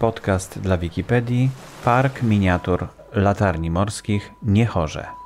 Podcast 0.00 0.58
dla 0.58 0.76
Wikipedii 0.76 1.50
Park 1.84 2.22
Miniatur 2.22 2.88
Latarni 3.14 3.70
Morskich 3.70 4.32
Niechorze. 4.42 5.19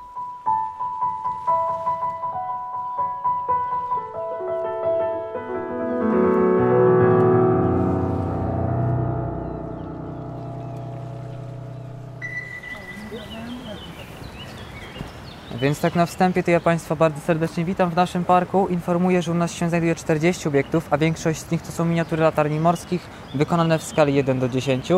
Więc 15.75 15.81
tak 15.81 15.95
na 15.95 16.05
wstępie 16.05 16.43
to 16.43 16.51
ja 16.51 16.59
Państwa 16.59 16.95
bardzo 16.95 17.21
serdecznie 17.21 17.65
witam 17.65 17.89
w 17.89 17.95
naszym 17.95 18.25
parku. 18.25 18.67
Informuję, 18.67 19.21
że 19.21 19.31
u 19.31 19.35
nas 19.35 19.53
się 19.53 19.69
znajduje 19.69 19.95
40 19.95 20.47
obiektów, 20.47 20.87
a 20.91 20.97
większość 20.97 21.39
z 21.39 21.51
nich 21.51 21.61
to 21.61 21.71
są 21.71 21.85
miniatury 21.85 22.23
latarni 22.23 22.59
morskich 22.59 23.09
wykonane 23.33 23.79
w 23.79 23.83
skali 23.83 24.13
1 24.13 24.39
do 24.39 24.49
10. 24.49 24.89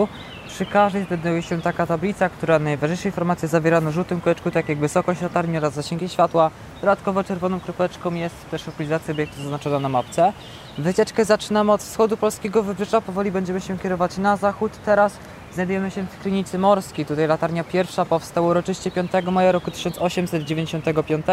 Przy 0.47 0.65
każdej 0.65 1.05
znajduje 1.05 1.41
się 1.41 1.61
taka 1.61 1.85
tablica, 1.85 2.29
która 2.29 2.59
najważniejsze 2.59 3.07
informacje 3.07 3.47
zawiera 3.47 3.81
na 3.81 3.91
żółtym 3.91 4.21
kółeczku, 4.21 4.51
tak 4.51 4.69
jak 4.69 4.77
wysokość 4.77 5.21
latarni 5.21 5.57
oraz 5.57 5.73
zasięgi 5.73 6.09
światła. 6.09 6.51
Dodatkowo 6.81 7.23
czerwoną 7.23 7.59
kropeczką 7.59 8.13
jest 8.13 8.49
też 8.49 8.67
lokalizacja 8.67 9.13
obiektu 9.13 9.41
zaznaczona 9.41 9.79
na 9.79 9.89
mapce. 9.89 10.33
Wycieczkę 10.77 11.25
zaczynamy 11.25 11.71
od 11.71 11.81
wschodu 11.81 12.17
polskiego 12.17 12.63
wybrzeża, 12.63 13.01
powoli 13.01 13.31
będziemy 13.31 13.61
się 13.61 13.77
kierować 13.77 14.17
na 14.17 14.37
zachód. 14.37 14.71
Teraz 14.85 15.17
Znajdujemy 15.53 15.91
się 15.91 16.03
w 16.03 16.19
Krynicy 16.19 16.57
Morskiej. 16.57 17.05
Tutaj 17.05 17.27
latarnia 17.27 17.63
pierwsza 17.63 18.05
powstała 18.05 18.47
uroczyście 18.47 18.91
5 18.91 19.11
maja 19.31 19.51
roku 19.51 19.71
1895. 19.71 21.25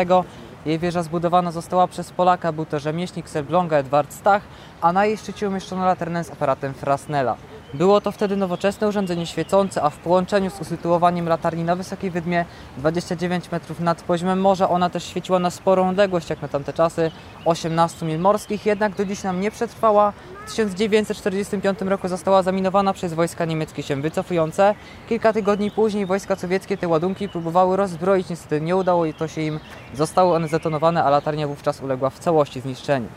Jej 0.67 0.79
wieża 0.79 1.03
zbudowana 1.03 1.51
została 1.51 1.87
przez 1.89 2.11
Polaka, 2.11 2.53
był 2.53 2.67
to 2.67 2.79
rzemieślnik 2.79 3.29
z 3.29 3.37
Elbląga 3.37 3.77
Edward 3.77 4.13
Stach, 4.13 4.43
a 4.81 4.93
na 4.93 5.07
jej 5.07 5.17
szczycie 5.17 5.49
umieszczono 5.49 5.85
laternę 5.85 6.25
z 6.25 6.31
aparatem 6.31 6.75
Frasnela. 6.75 7.37
Było 7.75 8.01
to 8.01 8.13
wtedy 8.13 8.37
nowoczesne 8.37 8.89
urządzenie 8.89 9.27
świecące, 9.27 9.83
a 9.83 9.91
w 9.91 9.97
połączeniu 9.97 10.51
z 10.51 10.61
usytuowaniem 10.61 11.29
latarni 11.29 11.65
na 11.65 11.77
wysokiej 11.77 12.11
wydmie 12.11 12.45
29 12.79 13.51
metrów 13.51 13.81
nad 13.81 14.03
poziomem 14.03 14.41
morza, 14.41 14.69
ona 14.69 14.91
też 14.91 15.05
świeciła 15.05 15.39
na 15.39 15.51
sporą 15.51 15.89
odległość, 15.89 16.31
jak 16.31 16.43
na 16.43 16.49
tamte 16.49 16.73
czasy, 16.73 17.11
18 17.45 18.07
mil 18.07 18.19
morskich, 18.19 18.67
jednak 18.67 18.97
do 18.97 19.05
dziś 19.05 19.23
nam 19.23 19.41
nie 19.41 19.51
przetrwała. 19.51 20.13
W 20.47 20.51
1945 20.51 21.81
roku 21.81 22.09
została 22.09 22.43
zaminowana 22.43 22.93
przez 22.93 23.15
wojska 23.15 23.45
niemieckie 23.45 23.83
się 23.83 23.97
wycofujące. 23.97 24.75
Kilka 25.09 25.33
tygodni 25.33 25.71
później 25.71 26.07
wojska 26.07 26.37
sowieckie 26.37 26.77
te 26.77 26.89
ładunki 26.89 27.29
próbowały 27.29 27.77
rozbroić, 27.77 28.29
niestety 28.29 28.61
nie 28.61 28.77
udało 28.77 29.05
to 29.19 29.29
się 29.29 29.41
im. 29.41 29.61
Zostały 29.95 30.35
one 30.35 30.49
zdetonowane, 30.49 31.05
a 31.05 31.11
latarnia 31.11 31.49
wówczas 31.49 31.81
uległa 31.81 32.11
w 32.11 32.19
całości 32.19 32.61
zniszczeniu. 32.61 33.09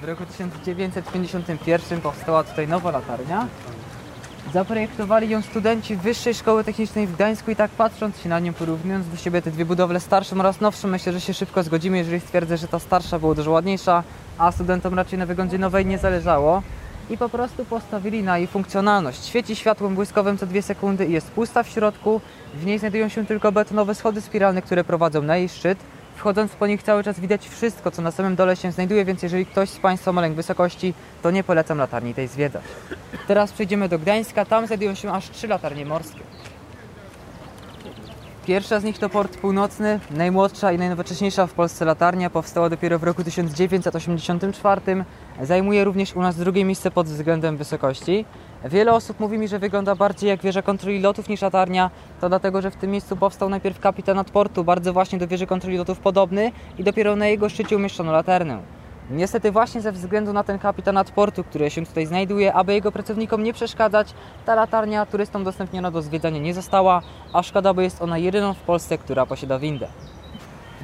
W 0.00 0.04
roku 0.04 0.26
1951 0.26 2.00
powstała 2.00 2.44
tutaj 2.44 2.68
nowa 2.68 2.90
latarnia. 2.90 3.48
Zaprojektowali 4.52 5.28
ją 5.28 5.42
studenci 5.42 5.96
Wyższej 5.96 6.34
Szkoły 6.34 6.64
Technicznej 6.64 7.06
w 7.06 7.14
Gdańsku 7.14 7.50
i 7.50 7.56
tak 7.56 7.70
patrząc 7.70 8.18
się 8.20 8.28
na 8.28 8.40
nią, 8.40 8.52
porównując 8.52 9.08
do 9.08 9.16
siebie 9.16 9.42
te 9.42 9.50
dwie 9.50 9.64
budowle 9.64 10.00
starszą 10.00 10.40
oraz 10.40 10.60
nowszą, 10.60 10.88
myślę, 10.88 11.12
że 11.12 11.20
się 11.20 11.34
szybko 11.34 11.62
zgodzimy, 11.62 11.98
jeżeli 11.98 12.20
stwierdzę, 12.20 12.56
że 12.56 12.68
ta 12.68 12.78
starsza 12.78 13.18
była 13.18 13.34
dużo 13.34 13.50
ładniejsza, 13.50 14.02
a 14.38 14.52
studentom 14.52 14.94
raczej 14.94 15.18
na 15.18 15.26
wyglądzie 15.26 15.58
nowej 15.58 15.86
nie 15.86 15.98
zależało. 15.98 16.62
I 17.10 17.18
po 17.18 17.28
prostu 17.28 17.64
postawili 17.64 18.22
na 18.22 18.38
jej 18.38 18.46
funkcjonalność. 18.46 19.24
Świeci 19.24 19.56
światłem 19.56 19.94
błyskowym 19.94 20.38
co 20.38 20.46
dwie 20.46 20.62
sekundy 20.62 21.06
i 21.06 21.12
jest 21.12 21.30
pusta 21.30 21.62
w 21.62 21.68
środku. 21.68 22.20
W 22.54 22.66
niej 22.66 22.78
znajdują 22.78 23.08
się 23.08 23.26
tylko 23.26 23.52
betonowe 23.52 23.94
schody 23.94 24.20
spiralne, 24.20 24.62
które 24.62 24.84
prowadzą 24.84 25.22
na 25.22 25.36
jej 25.36 25.48
szczyt. 25.48 25.78
Wchodząc 26.16 26.52
po 26.52 26.66
nich 26.66 26.82
cały 26.82 27.04
czas 27.04 27.20
widać 27.20 27.48
wszystko, 27.48 27.90
co 27.90 28.02
na 28.02 28.10
samym 28.10 28.36
dole 28.36 28.56
się 28.56 28.72
znajduje, 28.72 29.04
więc 29.04 29.22
jeżeli 29.22 29.46
ktoś 29.46 29.70
z 29.70 29.78
Państwa 29.78 30.12
ma 30.12 30.20
lęk 30.20 30.36
wysokości, 30.36 30.94
to 31.22 31.30
nie 31.30 31.44
polecam 31.44 31.78
latarni 31.78 32.14
tej 32.14 32.28
zwiedzać. 32.28 32.62
Teraz 33.26 33.52
przejdziemy 33.52 33.88
do 33.88 33.98
Gdańska, 33.98 34.44
tam 34.44 34.66
znajdują 34.66 34.94
się 34.94 35.12
aż 35.12 35.30
trzy 35.30 35.48
latarnie 35.48 35.86
morskie. 35.86 36.20
Pierwsza 38.46 38.80
z 38.80 38.84
nich 38.84 38.98
to 38.98 39.08
Port 39.08 39.36
Północny, 39.36 40.00
najmłodsza 40.10 40.72
i 40.72 40.78
najnowocześniejsza 40.78 41.46
w 41.46 41.52
Polsce 41.52 41.84
latarnia, 41.84 42.30
powstała 42.30 42.68
dopiero 42.68 42.98
w 42.98 43.04
roku 43.04 43.24
1984. 43.24 44.80
Zajmuje 45.42 45.84
również 45.84 46.16
u 46.16 46.20
nas 46.20 46.36
drugie 46.36 46.64
miejsce 46.64 46.90
pod 46.90 47.06
względem 47.06 47.56
wysokości. 47.56 48.24
Wiele 48.64 48.92
osób 48.92 49.20
mówi 49.20 49.38
mi, 49.38 49.48
że 49.48 49.58
wygląda 49.58 49.94
bardziej 49.94 50.28
jak 50.28 50.42
wieża 50.42 50.62
kontroli 50.62 51.00
lotów 51.00 51.28
niż 51.28 51.42
latarnia. 51.42 51.90
To 52.20 52.28
dlatego, 52.28 52.62
że 52.62 52.70
w 52.70 52.76
tym 52.76 52.90
miejscu 52.90 53.16
powstał 53.16 53.48
najpierw 53.48 53.80
kapitanat 53.80 54.30
portu, 54.30 54.64
bardzo 54.64 54.92
właśnie 54.92 55.18
do 55.18 55.28
wieży 55.28 55.46
kontroli 55.46 55.76
lotów 55.76 55.98
podobny 55.98 56.52
i 56.78 56.84
dopiero 56.84 57.16
na 57.16 57.26
jego 57.26 57.48
szczycie 57.48 57.76
umieszczono 57.76 58.12
laternę. 58.12 58.75
Niestety 59.10 59.52
właśnie 59.52 59.80
ze 59.80 59.92
względu 59.92 60.32
na 60.32 60.44
ten 60.44 60.58
kapitanat 60.58 61.10
portu, 61.10 61.44
który 61.44 61.70
się 61.70 61.86
tutaj 61.86 62.06
znajduje, 62.06 62.54
aby 62.54 62.74
jego 62.74 62.92
pracownikom 62.92 63.42
nie 63.42 63.52
przeszkadzać, 63.52 64.14
ta 64.46 64.54
latarnia 64.54 65.06
turystom 65.06 65.42
udostępniona 65.42 65.90
do 65.90 66.02
zwiedzania 66.02 66.38
nie 66.38 66.54
została, 66.54 67.02
a 67.32 67.42
szkoda, 67.42 67.74
bo 67.74 67.80
jest 67.80 68.02
ona 68.02 68.18
jedyną 68.18 68.54
w 68.54 68.60
Polsce, 68.60 68.98
która 68.98 69.26
posiada 69.26 69.58
windę. 69.58 69.88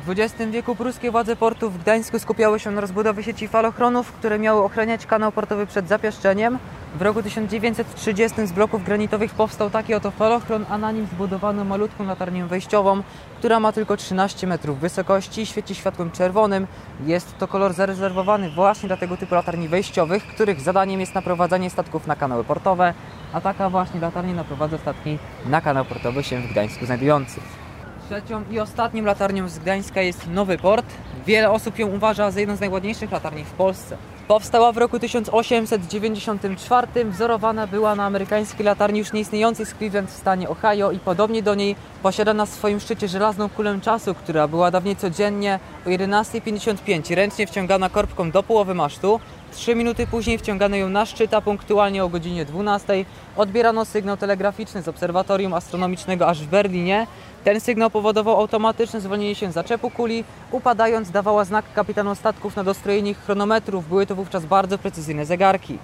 W 0.07 0.11
XX 0.11 0.51
wieku 0.51 0.77
pruskie 0.77 1.11
władze 1.11 1.37
portu 1.37 1.71
w 1.71 1.79
Gdańsku 1.79 2.19
skupiały 2.19 2.61
się 2.61 2.71
na 2.71 2.81
rozbudowie 2.81 3.23
sieci 3.23 3.49
falochronów, 3.49 4.13
które 4.13 4.39
miały 4.39 4.63
ochraniać 4.63 5.07
kanał 5.07 5.33
portowy 5.33 5.67
przed 5.67 5.89
zapieszczeniem. 5.89 6.59
W 6.95 7.03
roku 7.03 7.23
1930 7.23 8.47
z 8.47 8.53
bloków 8.53 8.85
granitowych 8.85 9.35
powstał 9.35 9.71
taki 9.71 9.95
oto 9.95 10.11
falochron, 10.11 10.67
a 10.69 10.79
na 10.79 10.93
nim 10.93 11.07
zbudowano 11.07 11.65
malutką 11.65 12.05
latarnię 12.05 12.47
wejściową, 12.47 13.03
która 13.39 13.61
ma 13.61 13.73
tylko 13.73 13.97
13 13.97 14.47
metrów 14.47 14.79
wysokości, 14.79 15.47
świeci 15.47 15.75
światłem 15.75 16.11
czerwonym. 16.11 16.67
Jest 17.07 17.39
to 17.39 17.49
kolor 17.49 17.73
zarezerwowany 17.73 18.51
właśnie 18.51 18.87
dla 18.87 18.97
tego 18.97 19.17
typu 19.17 19.35
latarni 19.35 19.69
wejściowych, 19.69 20.27
których 20.27 20.61
zadaniem 20.61 21.01
jest 21.01 21.15
naprowadzanie 21.15 21.71
statków 21.71 22.07
na 22.07 22.17
kanały 22.17 22.45
portowe, 22.45 22.95
a 23.33 23.41
taka 23.41 23.71
właśnie 23.71 24.01
latarnia 24.01 24.35
naprowadza 24.35 24.79
statki 24.79 25.19
na 25.47 25.61
kanał 25.61 25.85
portowy 25.85 26.23
się 26.23 26.41
w 26.41 26.53
Gdańsku 26.53 26.87
znajdujący. 26.87 27.41
Trzecią 28.07 28.43
i 28.51 28.61
ostatnią 28.61 29.05
latarnią 29.05 29.49
z 29.49 29.59
Gdańska 29.59 30.03
jest 30.03 30.27
Nowy 30.31 30.59
Port. 30.59 30.87
Wiele 31.27 31.51
osób 31.51 31.79
ją 31.79 31.89
uważa 31.89 32.31
za 32.31 32.41
jedną 32.41 32.57
z 32.57 32.61
najładniejszych 32.61 33.13
latarni 33.13 33.45
w 33.45 33.51
Polsce. 33.51 33.97
Powstała 34.33 34.73
w 34.73 34.77
roku 34.77 34.99
1894, 34.99 36.87
wzorowana 37.05 37.67
była 37.67 37.95
na 37.95 38.05
amerykańskiej 38.05 38.67
latarni 38.67 38.99
już 38.99 39.13
nieistniejącej 39.13 39.67
z 39.67 39.75
Cleveland 39.75 40.11
w 40.11 40.17
stanie 40.17 40.49
Ohio 40.49 40.91
i 40.91 40.99
podobnie 40.99 41.43
do 41.43 41.55
niej 41.55 41.77
posiada 42.03 42.35
na 42.35 42.47
swoim 42.47 42.81
szczycie 42.81 43.09
żelazną 43.09 43.49
kulę 43.49 43.79
czasu, 43.83 44.15
która 44.15 44.49
była 44.49 44.71
dawniej 44.71 44.97
codziennie 44.97 45.61
o 45.87 45.89
11.55 45.89 47.15
ręcznie 47.15 47.47
wciągana 47.47 47.89
korbką 47.89 48.31
do 48.31 48.43
połowy 48.43 48.75
masztu. 48.75 49.21
Trzy 49.55 49.75
minuty 49.75 50.07
później 50.07 50.39
wciągano 50.39 50.77
ją 50.77 50.89
na 50.89 51.07
szczyt, 51.07 51.35
a 51.35 51.41
punktualnie 51.41 52.05
o 52.05 52.09
godzinie 52.09 52.45
12 52.45 53.05
odbierano 53.37 53.85
sygnał 53.85 54.17
telegraficzny 54.17 54.83
z 54.83 54.89
obserwatorium 54.89 55.55
astronomicznego 55.55 56.27
aż 56.27 56.43
w 56.43 56.47
Berlinie. 56.47 57.07
Ten 57.45 57.61
sygnał 57.61 57.91
powodował 57.91 58.41
automatyczne 58.41 59.01
zwolnienie 59.01 59.35
się 59.35 59.53
zaczepu 59.53 59.91
kuli. 59.91 60.25
Upadając 60.51 61.11
dawała 61.11 61.45
znak 61.45 61.65
kapitanom 61.75 62.17
statków 62.17 62.57
na 62.57 62.65
dostrojenie 62.65 63.15
chronometrów. 63.15 63.89
Były 63.89 64.07
to 64.07 64.15
wówczas 64.15 64.45
bardzo 64.45 64.79
precyzyjne 64.79 65.27
zegarki. 65.27 65.79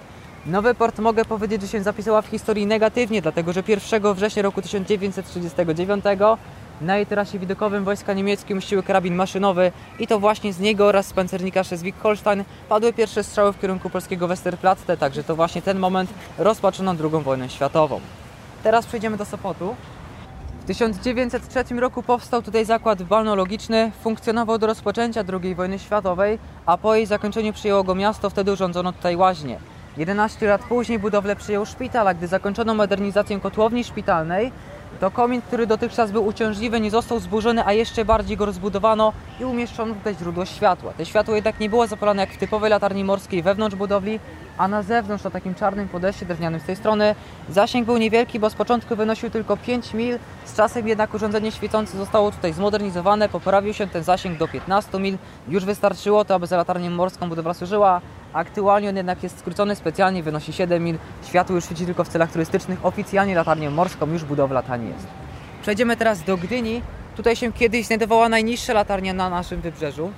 Nowy 0.45 0.75
port 0.75 0.99
mogę 0.99 1.25
powiedzieć, 1.25 1.61
że 1.61 1.67
się 1.67 1.83
zapisała 1.83 2.21
w 2.21 2.27
historii 2.27 2.65
negatywnie, 2.65 3.21
dlatego 3.21 3.53
że 3.53 3.63
1 3.67 4.13
września 4.13 4.43
roku 4.43 4.61
1939 4.61 6.05
na 6.81 6.97
jej 6.97 7.05
terasie 7.05 7.39
widokowym 7.39 7.83
wojska 7.83 8.13
niemieckie 8.13 8.53
umieściły 8.53 8.83
karabin 8.83 9.15
maszynowy 9.15 9.71
i 9.99 10.07
to 10.07 10.19
właśnie 10.19 10.53
z 10.53 10.59
niego 10.59 10.85
oraz 10.85 11.07
z 11.07 11.13
pancernika 11.13 11.61
Schleswig-Holstein 11.61 12.43
padły 12.69 12.93
pierwsze 12.93 13.23
strzały 13.23 13.53
w 13.53 13.59
kierunku 13.59 13.89
polskiego 13.89 14.27
Westerplatte, 14.27 14.97
także 14.97 15.23
to 15.23 15.35
właśnie 15.35 15.61
ten 15.61 15.79
moment 15.79 16.13
rozpoczęto 16.37 17.03
II 17.03 17.23
wojnę 17.23 17.49
światową. 17.49 17.99
Teraz 18.63 18.85
przejdziemy 18.85 19.17
do 19.17 19.25
Sopotu. 19.25 19.75
W 20.61 20.65
1903 20.65 21.75
roku 21.75 22.03
powstał 22.03 22.41
tutaj 22.41 22.65
zakład 22.65 23.03
balnologiczny, 23.03 23.91
funkcjonował 24.03 24.57
do 24.57 24.67
rozpoczęcia 24.67 25.23
II 25.41 25.55
wojny 25.55 25.79
światowej, 25.79 26.39
a 26.65 26.77
po 26.77 26.95
jej 26.95 27.05
zakończeniu 27.05 27.53
przyjęło 27.53 27.83
go 27.83 27.95
miasto, 27.95 28.29
wtedy 28.29 28.51
urządzono 28.51 28.93
tutaj 28.93 29.15
łaźnie. 29.15 29.59
11 29.97 30.47
lat 30.47 30.61
później 30.61 30.99
budowlę 30.99 31.35
przyjął 31.35 31.65
szpital, 31.65 32.07
a 32.07 32.13
gdy 32.13 32.27
zakończono 32.27 32.73
modernizację 32.73 33.39
kotłowni 33.39 33.83
szpitalnej, 33.83 34.51
to 34.99 35.11
komin, 35.11 35.41
który 35.41 35.67
dotychczas 35.67 36.11
był 36.11 36.25
uciążliwy, 36.25 36.79
nie 36.79 36.91
został 36.91 37.19
zburzony, 37.19 37.65
a 37.65 37.73
jeszcze 37.73 38.05
bardziej 38.05 38.37
go 38.37 38.45
rozbudowano 38.45 39.13
i 39.39 39.45
umieszczono 39.45 39.95
tutaj 39.95 40.15
źródło 40.15 40.45
światła. 40.45 40.93
Te 40.97 41.05
światło 41.05 41.35
jednak 41.35 41.59
nie 41.59 41.69
było 41.69 41.87
zapalane 41.87 42.21
jak 42.21 42.31
w 42.31 42.37
typowej 42.37 42.69
latarni 42.69 43.03
morskiej 43.03 43.43
wewnątrz 43.43 43.75
budowli, 43.75 44.19
a 44.57 44.67
na 44.67 44.83
zewnątrz, 44.83 45.23
na 45.23 45.29
takim 45.29 45.55
czarnym 45.55 45.87
podejście 45.87 46.25
drewnianym 46.25 46.59
z 46.59 46.63
tej 46.63 46.75
strony, 46.75 47.15
zasięg 47.49 47.85
był 47.85 47.97
niewielki, 47.97 48.39
bo 48.39 48.49
z 48.49 48.55
początku 48.55 48.95
wynosił 48.95 49.29
tylko 49.29 49.57
5 49.57 49.93
mil, 49.93 50.19
z 50.45 50.55
czasem 50.55 50.87
jednak 50.87 51.13
urządzenie 51.13 51.51
świecące 51.51 51.97
zostało 51.97 52.31
tutaj 52.31 52.53
zmodernizowane, 52.53 53.29
poprawił 53.29 53.73
się 53.73 53.87
ten 53.87 54.03
zasięg 54.03 54.37
do 54.37 54.47
15 54.47 54.99
mil, 54.99 55.17
już 55.47 55.65
wystarczyło 55.65 56.25
to, 56.25 56.35
aby 56.35 56.47
za 56.47 56.57
latarnią 56.57 56.89
morską 56.89 57.29
budowla 57.29 57.53
służyła, 57.53 58.01
Aktualnie 58.33 58.89
on 58.89 58.95
jednak 58.95 59.23
jest 59.23 59.39
skrócony 59.39 59.75
specjalnie, 59.75 60.23
wynosi 60.23 60.53
7 60.53 60.83
mil. 60.83 60.97
Światło 61.27 61.55
już 61.55 61.65
świeci 61.65 61.85
tylko 61.85 62.03
w 62.03 62.07
celach 62.07 62.31
turystycznych. 62.31 62.85
Oficjalnie 62.85 63.35
latarnią 63.35 63.71
morską 63.71 64.11
już 64.11 64.23
budowla 64.23 64.61
ta 64.61 64.77
nie 64.77 64.89
jest. 64.89 65.07
Przejdziemy 65.61 65.97
teraz 65.97 66.23
do 66.23 66.37
Gdyni. 66.37 66.81
Tutaj 67.15 67.35
się 67.35 67.53
kiedyś 67.53 67.85
znajdowała 67.85 68.29
najniższa 68.29 68.73
latarnia 68.73 69.13
na 69.13 69.29
naszym 69.29 69.61
wybrzeżu. 69.61 70.11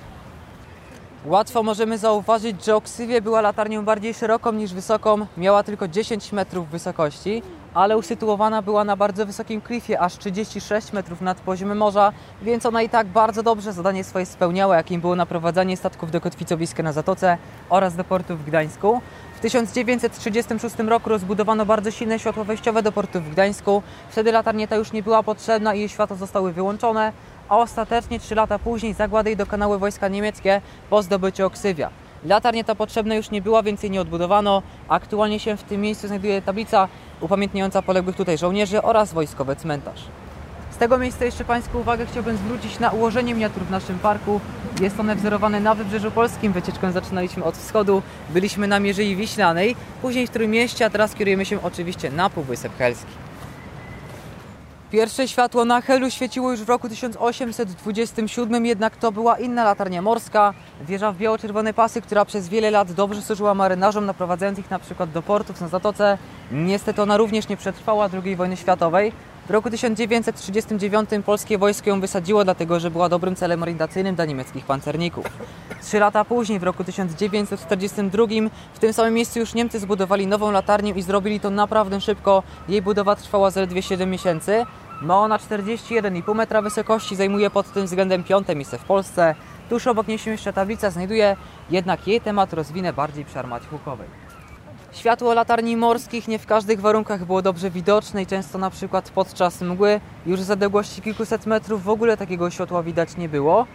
Łatwo 1.26 1.64
możemy 1.64 1.98
zauważyć, 1.98 2.66
że 2.66 2.76
Oksywie 2.76 3.22
była 3.22 3.42
latarnią 3.42 3.86
bardziej 3.86 4.14
szeroką 4.14 4.52
niż 4.52 4.74
wysoką, 4.74 5.26
miała 5.38 5.64
tylko 5.64 5.88
10 5.88 6.32
metrów 6.32 6.70
wysokości, 6.70 7.44
ale 7.74 7.98
usytuowana 7.98 8.62
była 8.62 8.84
na 8.84 8.96
bardzo 8.96 9.26
wysokim 9.26 9.62
klifie, 9.62 10.00
aż 10.00 10.18
36 10.18 10.94
metrów 10.94 11.22
nad 11.22 11.42
poziomem 11.42 11.78
morza, 11.78 12.12
więc 12.42 12.66
ona 12.66 12.82
i 12.82 12.90
tak 12.90 13.08
bardzo 13.08 13.44
dobrze 13.44 13.74
zadanie 13.74 14.04
swoje 14.04 14.26
spełniała, 14.26 14.78
jakim 14.78 15.02
było 15.02 15.16
naprowadzanie 15.16 15.78
statków 15.78 16.12
do 16.12 16.22
kotwicowiska 16.22 16.84
na 16.84 16.94
Zatoce 16.94 17.38
oraz 17.70 17.96
do 17.96 18.04
portu 18.04 18.38
w 18.38 18.46
Gdańsku. 18.46 19.02
W 19.36 19.40
1936 19.40 20.76
roku 20.80 21.10
rozbudowano 21.10 21.66
bardzo 21.66 21.92
silne 21.92 22.20
światło 22.20 22.44
wejściowe 22.44 22.84
do 22.84 22.92
portu 22.92 23.22
w 23.22 23.30
Gdańsku. 23.30 23.84
Wtedy 24.10 24.32
latarnia 24.32 24.68
ta 24.68 24.76
już 24.76 24.92
nie 24.92 25.04
była 25.04 25.24
potrzebna 25.24 25.74
i 25.74 25.80
jej 25.80 25.90
światła 25.90 26.16
zostały 26.16 26.54
wyłączone, 26.54 27.14
a 27.51 27.57
ostatecznie 27.57 28.19
3 28.19 28.36
lata 28.36 28.59
później 28.59 28.94
zagłady 28.94 29.30
jej 29.30 29.38
dokonały 29.38 29.80
wojska 29.80 30.07
niemieckie 30.07 30.62
po 30.89 31.03
zdobyciu 31.03 31.45
Oksywia. 31.45 31.89
Latarnia 32.25 32.63
ta 32.63 32.75
potrzebna 32.75 33.15
już 33.15 33.31
nie 33.31 33.42
była, 33.42 33.63
więc 33.63 33.83
jej 33.83 33.92
nie 33.92 34.01
odbudowano. 34.01 34.62
Aktualnie 34.88 35.39
się 35.39 35.57
w 35.57 35.63
tym 35.63 35.81
miejscu 35.81 36.07
znajduje 36.07 36.42
tablica 36.42 36.88
upamiętniająca 37.21 37.81
poległych 37.81 38.15
tutaj 38.15 38.38
żołnierzy 38.38 38.81
oraz 38.81 39.13
wojskowy 39.13 39.56
cmentarz. 39.56 40.01
Z 40.71 40.77
tego 40.77 40.98
miejsca 40.98 41.25
jeszcze 41.25 41.45
Pańską 41.45 41.80
uwagę 41.80 42.06
chciałbym 42.06 42.38
zwrócić 42.38 42.80
na 42.80 42.89
ułożenie 42.89 43.33
miniatur 43.33 43.63
w 43.63 43.71
naszym 43.71 44.00
parku. 44.00 44.39
Jest 44.81 45.00
one 45.00 45.15
wzorowane 45.15 45.59
na 45.59 45.75
Wybrzeżu 45.75 46.12
Polskim. 46.12 46.53
Wycieczkę 46.53 46.92
zaczynaliśmy 46.92 47.44
od 47.44 47.57
wschodu. 47.57 48.01
Byliśmy 48.30 48.68
na 48.68 48.80
Mierzei 48.80 49.15
Wiślanej, 49.15 49.75
później 50.01 50.27
w 50.27 50.30
Trójmieście, 50.30 50.86
a 50.86 50.89
teraz 50.89 51.15
kierujemy 51.15 51.45
się 51.45 51.63
oczywiście 51.63 52.12
na 52.12 52.30
Półwysep 52.30 52.77
Helski. 52.77 53.31
Pierwsze 54.92 55.28
światło 55.28 55.66
na 55.66 55.82
Helu 55.82 56.10
świeciło 56.10 56.52
już 56.52 56.62
w 56.62 56.70
roku 56.70 56.90
1827, 56.90 58.66
jednak 58.66 58.98
to 58.98 59.12
była 59.12 59.40
inna 59.40 59.64
latarnia 59.64 60.02
morska. 60.02 60.54
Wieża 60.82 61.12
w 61.12 61.18
biało-czerwone 61.18 61.74
pasy, 61.74 62.02
która 62.02 62.26
przez 62.26 62.50
wiele 62.50 62.72
lat 62.72 62.92
dobrze 62.92 63.22
służyła 63.22 63.54
marynarzom 63.54 64.06
naprowadzających 64.06 64.70
na 64.70 64.80
przykład 64.80 65.12
do 65.12 65.22
portów 65.22 65.62
na 65.62 65.68
Zatoce. 65.68 66.18
Niestety 66.52 67.02
ona 67.02 67.18
również 67.18 67.48
nie 67.48 67.58
przetrwała 67.58 68.10
II 68.24 68.36
wojny 68.36 68.58
światowej. 68.58 69.12
W 69.48 69.52
roku 69.52 69.70
1939 69.70 71.10
polskie 71.26 71.58
wojsko 71.58 71.90
ją 71.90 72.02
wysadziło, 72.02 72.44
dlatego 72.44 72.80
że 72.80 72.92
była 72.92 73.10
dobrym 73.10 73.36
celem 73.36 73.64
orientacyjnym 73.64 74.16
dla 74.16 74.26
niemieckich 74.26 74.66
pancerników. 74.66 75.26
Trzy 75.84 76.00
lata 76.00 76.26
później, 76.26 76.60
w 76.60 76.64
roku 76.64 76.84
1942, 76.84 78.24
w 78.74 78.80
tym 78.80 78.94
samym 78.94 79.14
miejscu 79.14 79.40
już 79.40 79.54
Niemcy 79.54 79.80
zbudowali 79.80 80.28
nową 80.28 80.52
latarnię 80.52 80.92
i 80.92 81.02
zrobili 81.02 81.40
to 81.40 81.50
naprawdę 81.50 82.02
szybko. 82.02 82.44
Jej 82.70 82.82
budowa 82.82 83.16
trwała 83.16 83.50
zaledwie 83.52 83.82
7 83.82 84.10
miesięcy. 84.10 84.66
Ma 85.01 85.18
ona 85.18 85.38
41,5 85.38 86.36
metra 86.36 86.62
wysokości, 86.62 87.15
zajmuje 87.15 87.50
pod 87.50 87.74
tym 87.74 87.86
względem 87.86 88.24
piąte 88.24 88.56
miejsce 88.56 88.77
w 88.77 88.83
Polsce. 88.83 89.36
Tuż 89.69 89.88
obok 89.88 90.07
niej 90.07 90.18
się 90.18 90.31
jeszcze 90.31 90.53
tablica 90.53 90.89
znajduje, 90.89 91.38
jednak 91.69 92.07
jej 92.07 92.21
temat 92.21 92.53
rozwinę 92.53 92.94
bardziej 92.94 93.25
przy 93.25 93.39
armacie 93.39 93.68
hukowej. 93.68 94.07
Światło 94.92 95.33
latarni 95.33 95.77
morskich 95.77 96.27
nie 96.27 96.39
w 96.39 96.45
każdych 96.45 96.81
warunkach 96.81 97.25
było 97.25 97.42
dobrze 97.42 97.69
widoczne 97.69 98.21
i 98.21 98.25
często 98.25 98.57
na 98.57 98.69
przykład 98.69 99.09
podczas 99.09 99.62
mgły 99.62 100.00
już 100.25 100.42
z 100.42 100.51
odległości 100.51 101.01
kilkuset 101.01 101.45
metrów 101.45 101.83
w 101.83 101.89
ogóle 101.89 102.18
takiego 102.18 102.50
światła 102.50 102.83
widać 102.83 103.18
nie 103.18 103.30
było. 103.30 103.68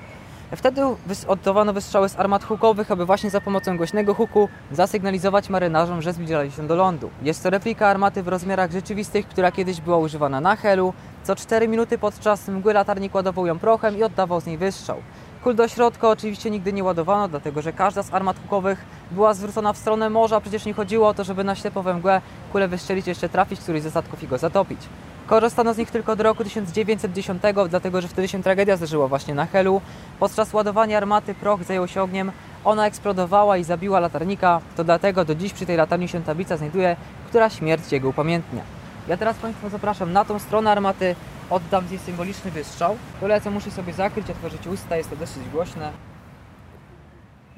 Wtedy 0.52 0.82
oddawano 1.28 1.72
wystrzały 1.72 2.08
z 2.08 2.16
armat 2.18 2.44
hukowych, 2.44 2.90
aby 2.90 3.06
właśnie 3.06 3.30
za 3.30 3.40
pomocą 3.40 3.76
głośnego 3.76 4.14
huku 4.14 4.48
zasygnalizować 4.72 5.48
marynarzom, 5.50 6.02
że 6.02 6.12
zbliżali 6.12 6.52
się 6.52 6.66
do 6.66 6.76
lądu. 6.76 7.10
Jest 7.22 7.42
to 7.42 7.50
replika 7.50 7.88
armaty 7.88 8.22
w 8.22 8.28
rozmiarach 8.28 8.70
rzeczywistych, 8.70 9.28
która 9.28 9.52
kiedyś 9.52 9.80
była 9.80 9.96
używana 9.98 10.40
na 10.40 10.56
Helu. 10.56 10.92
Co 11.24 11.36
4 11.36 11.68
minuty 11.68 11.98
podczas 11.98 12.48
mgły 12.48 12.72
latarnik 12.72 13.14
ładował 13.14 13.46
ją 13.46 13.58
prochem 13.58 13.98
i 13.98 14.02
oddawał 14.02 14.40
z 14.40 14.46
niej 14.46 14.58
wystrzał. 14.58 14.96
Kul 15.44 15.54
do 15.54 15.68
środka 15.68 16.08
oczywiście 16.08 16.50
nigdy 16.50 16.72
nie 16.72 16.84
ładowano, 16.84 17.28
dlatego 17.28 17.62
że 17.62 17.72
każda 17.72 18.02
z 18.02 18.14
armat 18.14 18.36
hukowych 18.42 18.84
była 19.10 19.34
zwrócona 19.34 19.72
w 19.72 19.78
stronę 19.78 20.10
morza. 20.10 20.40
Przecież 20.40 20.64
nie 20.64 20.74
chodziło 20.74 21.08
o 21.08 21.14
to, 21.14 21.24
żeby 21.24 21.44
na 21.44 21.54
ślepo 21.54 21.82
we 21.82 21.94
mgłę 21.94 22.20
kulę 22.52 22.68
wystrzelić, 22.68 23.06
jeszcze 23.06 23.28
trafić 23.28 23.60
któryś 23.60 23.82
ze 23.82 23.90
statków 23.90 24.22
i 24.22 24.28
go 24.28 24.38
zatopić. 24.38 24.80
Korzystano 25.26 25.74
z 25.74 25.78
nich 25.78 25.90
tylko 25.90 26.16
do 26.16 26.22
roku 26.22 26.44
1910, 26.44 27.42
dlatego 27.70 28.00
że 28.00 28.08
wtedy 28.08 28.28
się 28.28 28.42
tragedia 28.42 28.76
zdarzyła 28.76 29.08
właśnie 29.08 29.34
na 29.34 29.46
Helu. 29.46 29.80
Podczas 30.20 30.52
ładowania 30.52 30.96
armaty 30.96 31.34
proch 31.34 31.64
zajął 31.64 31.88
się 31.88 32.02
ogniem, 32.02 32.32
ona 32.64 32.86
eksplodowała 32.86 33.56
i 33.56 33.64
zabiła 33.64 34.00
latarnika. 34.00 34.60
To 34.76 34.84
dlatego 34.84 35.24
do 35.24 35.34
dziś 35.34 35.52
przy 35.52 35.66
tej 35.66 35.76
latarni 35.76 36.08
się 36.08 36.22
tablica 36.22 36.56
znajduje, 36.56 36.96
która 37.28 37.50
śmierć 37.50 37.92
jego 37.92 38.08
upamiętnia. 38.08 38.62
Ja 39.08 39.16
teraz 39.16 39.36
Państwa 39.36 39.68
zapraszam 39.68 40.12
na 40.12 40.24
tą 40.24 40.38
stronę 40.38 40.70
armaty, 40.70 41.14
oddam 41.50 41.84
jej 41.90 41.98
symboliczny 41.98 42.50
wystrzał. 42.50 42.96
Co 43.44 43.50
muszę 43.50 43.70
sobie 43.70 43.92
zakryć, 43.92 44.30
otworzyć 44.30 44.66
usta, 44.66 44.96
jest 44.96 45.10
to 45.10 45.16
dosyć 45.16 45.48
głośne. 45.48 45.92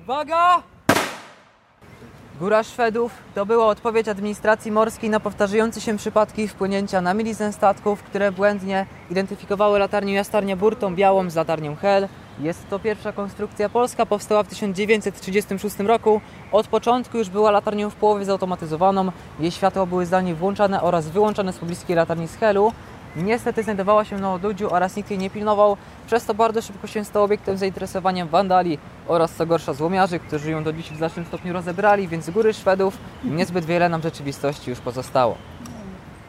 Uwaga! 0.02 0.62
Góra 2.38 2.62
Szwedów 2.62 3.12
to 3.34 3.46
była 3.46 3.66
odpowiedź 3.66 4.08
administracji 4.08 4.72
morskiej 4.72 5.10
na 5.10 5.20
powtarzające 5.20 5.80
się 5.80 5.96
przypadki 5.96 6.48
wpłynięcia 6.48 7.00
na 7.00 7.14
miliznę 7.14 7.52
statków, 7.52 8.02
które 8.02 8.32
błędnie 8.32 8.86
identyfikowały 9.10 9.78
latarnię 9.78 10.14
Jastarnia 10.14 10.56
Burtą 10.56 10.94
białą 10.94 11.30
z 11.30 11.34
latarnią 11.34 11.76
Hel. 11.76 12.08
Jest 12.40 12.68
to 12.70 12.78
pierwsza 12.78 13.12
konstrukcja 13.12 13.68
polska, 13.68 14.06
powstała 14.06 14.42
w 14.42 14.48
1936 14.48 15.78
roku. 15.78 16.20
Od 16.52 16.68
początku 16.68 17.18
już 17.18 17.28
była 17.28 17.50
latarnią 17.50 17.90
w 17.90 17.94
połowie 17.94 18.24
zautomatyzowaną. 18.24 19.12
Jej 19.40 19.50
światła 19.50 19.86
były 19.86 20.06
zdalnie 20.06 20.34
włączane 20.34 20.82
oraz 20.82 21.08
wyłączane 21.08 21.52
z 21.52 21.58
pobliskiej 21.58 21.96
latarni 21.96 22.28
z 22.28 22.36
Helu. 22.36 22.72
Niestety 23.22 23.62
znajdowała 23.62 24.04
się 24.04 24.18
na 24.18 24.32
odludziu 24.32 24.74
oraz 24.74 24.96
nikt 24.96 25.10
jej 25.10 25.18
nie 25.18 25.30
pilnował, 25.30 25.76
przez 26.06 26.24
to 26.24 26.34
bardzo 26.34 26.62
szybko 26.62 26.86
się 26.86 27.04
stał 27.04 27.24
obiektem 27.24 27.56
zainteresowania 27.56 28.26
wandali 28.26 28.78
oraz 29.08 29.32
co 29.32 29.46
gorsza 29.46 29.74
złomiarzy, 29.74 30.18
którzy 30.18 30.50
ją 30.50 30.64
do 30.64 30.72
dziś 30.72 30.90
w 30.90 30.96
znacznym 30.96 31.26
stopniu 31.26 31.52
rozebrali, 31.52 32.08
więc 32.08 32.24
z 32.24 32.30
góry 32.30 32.54
Szwedów 32.54 32.98
niezbyt 33.24 33.64
wiele 33.64 33.88
nam 33.88 34.02
rzeczywistości 34.02 34.70
już 34.70 34.80
pozostało. 34.80 35.36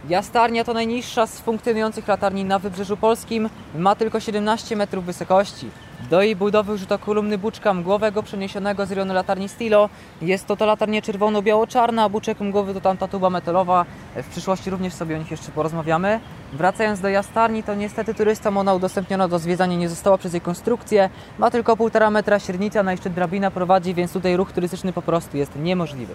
Jastarnia 0.09 0.63
to 0.63 0.73
najniższa 0.73 1.27
z 1.27 1.39
funkcjonujących 1.39 2.07
latarni 2.07 2.45
na 2.45 2.59
Wybrzeżu 2.59 2.97
Polskim, 2.97 3.49
ma 3.75 3.95
tylko 3.95 4.19
17 4.19 4.75
metrów 4.75 5.05
wysokości. 5.05 5.69
Do 6.09 6.21
jej 6.21 6.35
budowy 6.35 6.73
użyto 6.73 6.99
kolumny 6.99 7.37
buczka 7.37 7.73
mgłowego 7.73 8.23
przeniesionego 8.23 8.85
z 8.85 8.91
rejonu 8.91 9.13
latarni 9.13 9.49
Stilo. 9.49 9.89
Jest 10.21 10.47
to 10.47 10.55
ta 10.55 10.65
latarnia 10.65 11.01
czerwono-biało-czarna, 11.01 12.03
a 12.03 12.09
buczek 12.09 12.39
mgłowy 12.39 12.73
to 12.73 12.81
tamta 12.81 13.07
tuba 13.07 13.29
metalowa. 13.29 13.85
W 14.15 14.27
przyszłości 14.27 14.69
również 14.69 14.93
sobie 14.93 15.15
o 15.15 15.19
nich 15.19 15.31
jeszcze 15.31 15.51
porozmawiamy. 15.51 16.19
Wracając 16.53 16.99
do 16.99 17.09
jastarni, 17.09 17.63
to 17.63 17.75
niestety 17.75 18.13
turystom 18.13 18.57
ona 18.57 18.73
udostępniona 18.73 19.27
do 19.27 19.39
zwiedzania 19.39 19.77
nie 19.77 19.89
została 19.89 20.17
przez 20.17 20.33
jej 20.33 20.41
konstrukcję. 20.41 21.09
Ma 21.37 21.51
tylko 21.51 21.75
1,5 21.75 22.11
metra 22.11 22.39
średnica, 22.39 22.83
na 22.83 22.91
jeszcze 22.91 23.09
drabina 23.09 23.51
prowadzi, 23.51 23.93
więc 23.93 24.13
tutaj 24.13 24.37
ruch 24.37 24.51
turystyczny 24.51 24.93
po 24.93 25.01
prostu 25.01 25.37
jest 25.37 25.55
niemożliwy. 25.55 26.13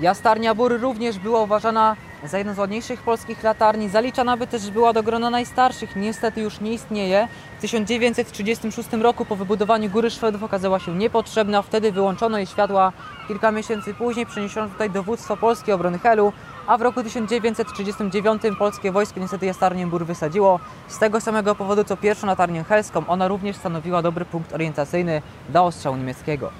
Jastarnia 0.00 0.54
Bór 0.54 0.80
również 0.80 1.18
była 1.18 1.40
uważana 1.40 1.96
za 2.24 2.38
jedną 2.38 2.54
z 2.54 2.58
ładniejszych 2.58 3.02
polskich 3.02 3.42
latarni. 3.42 3.88
Zaliczana 3.88 4.36
by 4.36 4.46
też 4.46 4.70
była 4.70 4.92
do 4.92 5.02
grona 5.02 5.30
najstarszych. 5.30 5.96
Niestety 5.96 6.40
już 6.40 6.60
nie 6.60 6.72
istnieje. 6.72 7.28
W 7.58 7.60
1936 7.60 8.92
roku 8.92 9.24
po 9.24 9.36
wybudowaniu 9.36 9.90
Góry 9.90 10.10
Szwedów 10.10 10.42
okazała 10.42 10.78
się 10.78 10.94
niepotrzebna. 10.94 11.62
Wtedy 11.62 11.92
wyłączono 11.92 12.38
jej 12.38 12.46
światła. 12.46 12.92
Kilka 13.28 13.50
miesięcy 13.50 13.94
później 13.94 14.26
przeniesiono 14.26 14.68
tutaj 14.68 14.90
dowództwo 14.90 15.36
Polskiej 15.36 15.74
Obrony 15.74 15.98
Helu, 15.98 16.32
a 16.66 16.78
w 16.78 16.82
roku 16.82 17.02
1939 17.02 18.42
polskie 18.58 18.92
wojsko 18.92 19.20
niestety 19.20 19.46
Jastarnię 19.46 19.86
Bór 19.86 20.06
wysadziło. 20.06 20.60
Z 20.88 20.98
tego 20.98 21.20
samego 21.20 21.54
powodu 21.54 21.84
co 21.84 21.96
pierwszą 21.96 22.26
latarnię 22.26 22.64
helską, 22.64 23.06
ona 23.06 23.28
również 23.28 23.56
stanowiła 23.56 24.02
dobry 24.02 24.24
punkt 24.24 24.52
orientacyjny 24.52 25.22
dla 25.48 25.62
ostrzału 25.62 25.96
niemieckiego. 25.96 26.50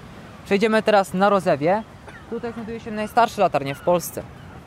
Przejdziemy 0.44 0.82
teraz 0.82 1.14
na 1.14 1.28
Rozewie. 1.28 1.82
Tutaj 2.30 2.52
znajduje 2.52 2.80
się 2.80 2.90
najstarsza 2.90 3.42
latarnia 3.42 3.74
w 3.74 3.80
Polsce. 3.80 4.22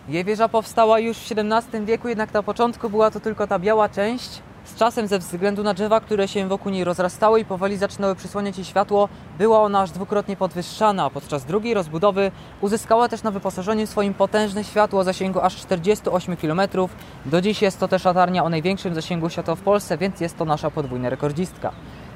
Jej 0.10 0.24
wieża 0.24 0.50
powstała 0.50 1.00
już 1.00 1.18
w 1.18 1.32
XVII 1.32 1.86
wieku, 1.86 2.08
jednak 2.08 2.34
na 2.34 2.44
początku 2.44 2.90
była 2.90 3.12
to 3.12 3.20
tylko 3.20 3.48
ta 3.48 3.60
biała 3.60 3.90
część. 3.90 4.42
Z 4.66 4.76
czasem, 4.76 5.08
ze 5.08 5.20
względu 5.20 5.64
na 5.64 5.74
drzewa, 5.74 6.00
które 6.00 6.28
się 6.28 6.48
wokół 6.48 6.72
niej 6.72 6.84
rozrastały 6.84 7.40
i 7.40 7.46
powoli 7.46 7.78
zaczynały 7.78 8.16
przysłaniać 8.16 8.58
jej 8.58 8.66
światło, 8.66 9.10
była 9.38 9.62
ona 9.62 9.82
aż 9.82 9.92
dwukrotnie 9.92 10.36
podwyższana. 10.36 11.10
Podczas 11.10 11.46
drugiej 11.46 11.74
rozbudowy 11.74 12.32
uzyskała 12.62 13.10
też 13.10 13.24
na 13.24 13.32
wyposażeniu 13.32 13.88
swoim 13.88 14.14
potężne 14.14 14.64
światło 14.64 15.00
o 15.00 15.04
zasięgu 15.04 15.42
aż 15.42 15.56
48 15.56 16.38
km. 16.38 16.62
Do 17.26 17.42
dziś 17.42 17.62
jest 17.62 17.80
to 17.80 17.88
też 17.88 18.06
latarnia 18.06 18.44
o 18.44 18.50
największym 18.50 18.96
zasięgu 18.96 19.30
światła 19.30 19.56
w 19.56 19.62
Polsce, 19.62 19.98
więc 19.98 20.20
jest 20.20 20.38
to 20.38 20.46
nasza 20.46 20.72
podwójna 20.72 21.10
rekordzistka. 21.10 21.72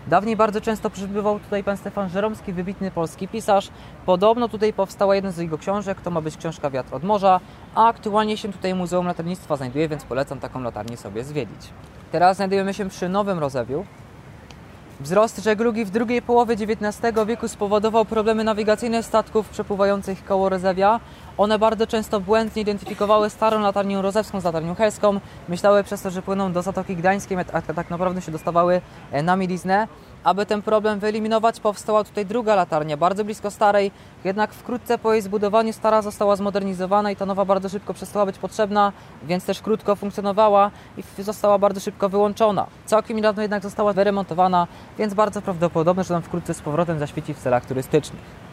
Dawniej 0.09 0.35
bardzo 0.35 0.61
często 0.61 0.89
przybywał 0.89 1.39
tutaj 1.39 1.63
pan 1.63 1.77
Stefan 1.77 2.09
Żeromski, 2.09 2.53
wybitny 2.53 2.91
polski 2.91 3.27
pisarz. 3.27 3.69
Podobno 4.05 4.49
tutaj 4.49 4.73
powstała 4.73 5.15
jedna 5.15 5.31
z 5.31 5.37
jego 5.37 5.57
książek, 5.57 6.01
to 6.01 6.11
ma 6.11 6.21
być 6.21 6.37
książka 6.37 6.69
Wiatr 6.69 6.95
od 6.95 7.03
Morza, 7.03 7.39
a 7.75 7.87
aktualnie 7.87 8.37
się 8.37 8.51
tutaj 8.51 8.75
Muzeum 8.75 9.07
Latarnictwa 9.07 9.55
znajduje, 9.55 9.89
więc 9.89 10.03
polecam 10.03 10.39
taką 10.39 10.61
latarnię 10.61 10.97
sobie 10.97 11.23
zwiedzić. 11.23 11.69
Teraz 12.11 12.37
znajdujemy 12.37 12.73
się 12.73 12.89
przy 12.89 13.09
Nowym 13.09 13.39
Rozewiu. 13.39 13.85
Wzrost 14.99 15.43
żeglugi 15.43 15.85
w 15.85 15.89
drugiej 15.89 16.21
połowie 16.21 16.53
XIX 16.53 17.17
wieku 17.27 17.47
spowodował 17.47 18.05
problemy 18.05 18.43
nawigacyjne 18.43 19.03
statków 19.03 19.49
przepływających 19.49 20.25
koło 20.25 20.49
Rozewia. 20.49 20.99
One 21.39 21.59
bardzo 21.59 21.87
często 21.87 22.19
błędnie 22.19 22.61
identyfikowały 22.61 23.29
starą 23.29 23.59
latarnię 23.59 24.01
rozewską 24.01 24.41
z 24.41 24.43
latarnią 24.43 24.75
helską. 24.75 25.19
Myślały 25.49 25.83
przez 25.83 26.01
to, 26.01 26.09
że 26.09 26.21
płyną 26.21 26.53
do 26.53 26.61
Zatoki 26.61 26.95
Gdańskiej, 26.95 27.37
a 27.53 27.61
tak 27.61 27.89
naprawdę 27.89 28.21
się 28.21 28.31
dostawały 28.31 28.81
e, 29.11 29.23
na 29.23 29.35
mieliznę. 29.35 29.87
Aby 30.23 30.45
ten 30.45 30.61
problem 30.61 30.99
wyeliminować, 30.99 31.59
powstała 31.59 32.03
tutaj 32.03 32.25
druga 32.25 32.55
latarnia, 32.55 32.97
bardzo 32.97 33.25
blisko 33.25 33.51
starej, 33.51 33.91
jednak 34.23 34.53
wkrótce 34.53 34.97
po 34.97 35.13
jej 35.13 35.21
zbudowaniu 35.21 35.73
stara 35.73 36.01
została 36.01 36.35
zmodernizowana 36.35 37.11
i 37.11 37.15
ta 37.15 37.25
nowa 37.25 37.45
bardzo 37.45 37.69
szybko 37.69 37.93
przestała 37.93 38.25
być 38.25 38.37
potrzebna, 38.37 38.91
więc 39.23 39.45
też 39.45 39.61
krótko 39.61 39.95
funkcjonowała 39.95 40.71
i 40.97 41.23
została 41.23 41.57
bardzo 41.57 41.79
szybko 41.79 42.09
wyłączona. 42.09 42.67
Całkiem 42.85 43.17
niedawno 43.17 43.41
jednak 43.41 43.63
została 43.63 43.93
wyremontowana, 43.93 44.67
więc 44.97 45.13
bardzo 45.13 45.41
prawdopodobne, 45.41 46.03
że 46.03 46.13
nam 46.13 46.23
wkrótce 46.23 46.53
z 46.53 46.61
powrotem 46.61 46.99
zaświeci 46.99 47.33
w 47.33 47.39
celach 47.39 47.65
turystycznych. 47.65 48.48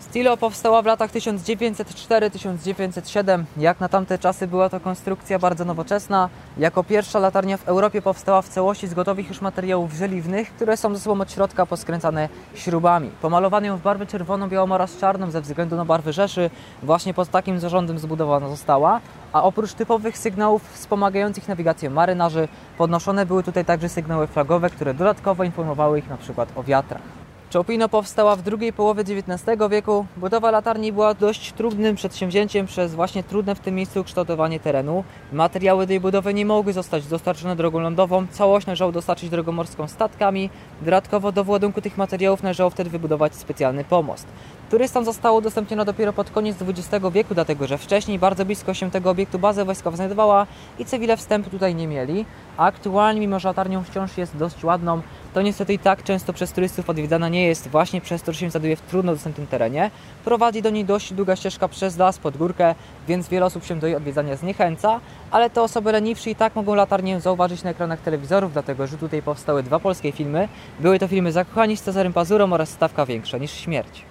Stilo 0.00 0.36
powstała 0.36 0.82
w 0.82 0.86
latach 0.86 1.10
1904-1907. 1.10 3.44
Jak 3.56 3.80
na 3.80 3.88
tamte 3.88 4.18
czasy 4.18 4.46
była 4.46 4.68
to 4.68 4.80
konstrukcja 4.80 5.38
bardzo 5.38 5.64
nowoczesna. 5.64 6.28
Jako 6.58 6.84
pierwsza 6.84 7.18
latarnia 7.18 7.56
w 7.56 7.68
Europie 7.68 8.02
powstała 8.02 8.42
w 8.42 8.48
całości 8.48 8.88
z 8.88 8.94
gotowych 8.94 9.28
już 9.28 9.40
materiałów 9.40 9.92
żeliwnych, 9.92 10.54
które 10.54 10.76
są 10.76 10.94
ze 10.94 11.00
sobą 11.00 11.20
od 11.20 11.32
środka 11.32 11.66
poskręcane 11.66 12.28
śrubami. 12.54 13.10
Pomalowano 13.22 13.66
ją 13.66 13.76
w 13.76 13.82
barwę 13.82 14.06
czerwoną, 14.06 14.48
białą 14.48 14.72
oraz 14.72 14.96
czarną 14.96 15.30
ze 15.30 15.40
względu 15.40 15.76
na 15.76 15.84
barwy 15.84 16.12
Rzeszy. 16.12 16.50
Właśnie 16.82 17.14
pod 17.14 17.28
takim 17.28 17.60
zarządem 17.60 17.98
zbudowana 17.98 18.48
została. 18.48 19.00
A 19.32 19.42
oprócz 19.42 19.72
typowych 19.72 20.18
sygnałów 20.18 20.62
wspomagających 20.72 21.48
nawigację 21.48 21.90
marynarzy, 21.90 22.48
podnoszone 22.78 23.26
były 23.26 23.42
tutaj 23.42 23.64
także 23.64 23.88
sygnały 23.88 24.26
flagowe, 24.26 24.70
które 24.70 24.94
dodatkowo 24.94 25.44
informowały 25.44 25.98
ich 25.98 26.08
na 26.08 26.16
przykład 26.16 26.48
o 26.56 26.62
wiatrach. 26.62 27.19
Czopino 27.50 27.88
powstała 27.88 28.36
w 28.36 28.42
drugiej 28.42 28.72
połowie 28.72 29.02
XIX 29.02 29.58
wieku. 29.70 30.06
Budowa 30.16 30.50
latarni 30.50 30.92
była 30.92 31.14
dość 31.14 31.52
trudnym 31.52 31.96
przedsięwzięciem 31.96 32.66
przez 32.66 32.94
właśnie 32.94 33.22
trudne 33.22 33.54
w 33.54 33.60
tym 33.60 33.74
miejscu 33.74 34.04
kształtowanie 34.04 34.60
terenu. 34.60 35.04
Materiały 35.32 35.86
tej 35.86 36.00
budowy 36.00 36.34
nie 36.34 36.46
mogły 36.46 36.72
zostać 36.72 37.06
dostarczone 37.06 37.56
drogą 37.56 37.80
lądową, 37.80 38.26
całość 38.30 38.66
należało 38.66 38.92
dostarczyć 38.92 39.30
drogą 39.30 39.52
morską 39.52 39.88
statkami. 39.88 40.50
Dodatkowo 40.82 41.32
do 41.32 41.44
wyładunku 41.44 41.80
tych 41.80 41.96
materiałów 41.96 42.42
należało 42.42 42.70
wtedy 42.70 42.90
wybudować 42.90 43.34
specjalny 43.34 43.84
pomost. 43.84 44.26
Turystom 44.70 45.04
zostało 45.04 45.38
udostępnione 45.38 45.84
dopiero 45.84 46.12
pod 46.12 46.30
koniec 46.30 46.56
XX 46.62 47.06
wieku, 47.12 47.34
dlatego 47.34 47.66
że 47.66 47.78
wcześniej 47.78 48.18
bardzo 48.18 48.44
blisko 48.44 48.74
się 48.74 48.90
tego 48.90 49.10
obiektu 49.10 49.38
baza 49.38 49.64
wojskowa 49.64 49.96
znajdowała 49.96 50.46
i 50.78 50.84
cywile 50.84 51.16
wstępu 51.16 51.50
tutaj 51.50 51.74
nie 51.74 51.88
mieli. 51.88 52.26
aktualnie, 52.56 53.20
mimo 53.20 53.38
że 53.38 53.48
latarnią 53.48 53.84
wciąż 53.84 54.18
jest 54.18 54.36
dość 54.36 54.64
ładną, 54.64 55.02
to 55.34 55.42
niestety 55.42 55.72
i 55.72 55.78
tak 55.78 56.02
często 56.02 56.32
przez 56.32 56.52
turystów 56.52 56.90
odwiedzana 56.90 57.28
nie 57.28 57.46
jest 57.46 57.68
właśnie 57.68 58.00
przez 58.00 58.22
to, 58.22 58.32
że 58.32 58.38
się 58.38 58.50
znajduje 58.50 58.76
w 58.76 58.80
trudno 58.80 59.12
dostępnym 59.12 59.46
terenie. 59.46 59.90
Prowadzi 60.24 60.62
do 60.62 60.70
niej 60.70 60.84
dość 60.84 61.12
długa 61.12 61.36
ścieżka 61.36 61.68
przez 61.68 61.96
las, 61.98 62.18
pod 62.18 62.36
górkę, 62.36 62.74
więc 63.08 63.28
wiele 63.28 63.46
osób 63.46 63.64
się 63.64 63.78
do 63.78 63.86
jej 63.86 63.96
odwiedzania 63.96 64.36
zniechęca, 64.36 65.00
ale 65.30 65.50
te 65.50 65.62
osoby 65.62 65.92
leniwsze 65.92 66.30
i 66.30 66.34
tak 66.34 66.56
mogą 66.56 66.74
latarnię 66.74 67.20
zauważyć 67.20 67.62
na 67.62 67.70
ekranach 67.70 68.00
telewizorów, 68.00 68.52
dlatego 68.52 68.86
że 68.86 68.98
tutaj 68.98 69.22
powstały 69.22 69.62
dwa 69.62 69.78
polskie 69.78 70.12
filmy. 70.12 70.48
Były 70.80 70.98
to 70.98 71.08
filmy 71.08 71.32
Zakochani 71.32 71.76
z 71.76 71.82
Cezarym 71.82 72.12
Pazurą 72.12 72.52
oraz 72.52 72.68
Stawka 72.68 73.06
Większa 73.06 73.38
niż 73.38 73.50
Śmierć. 73.50 74.04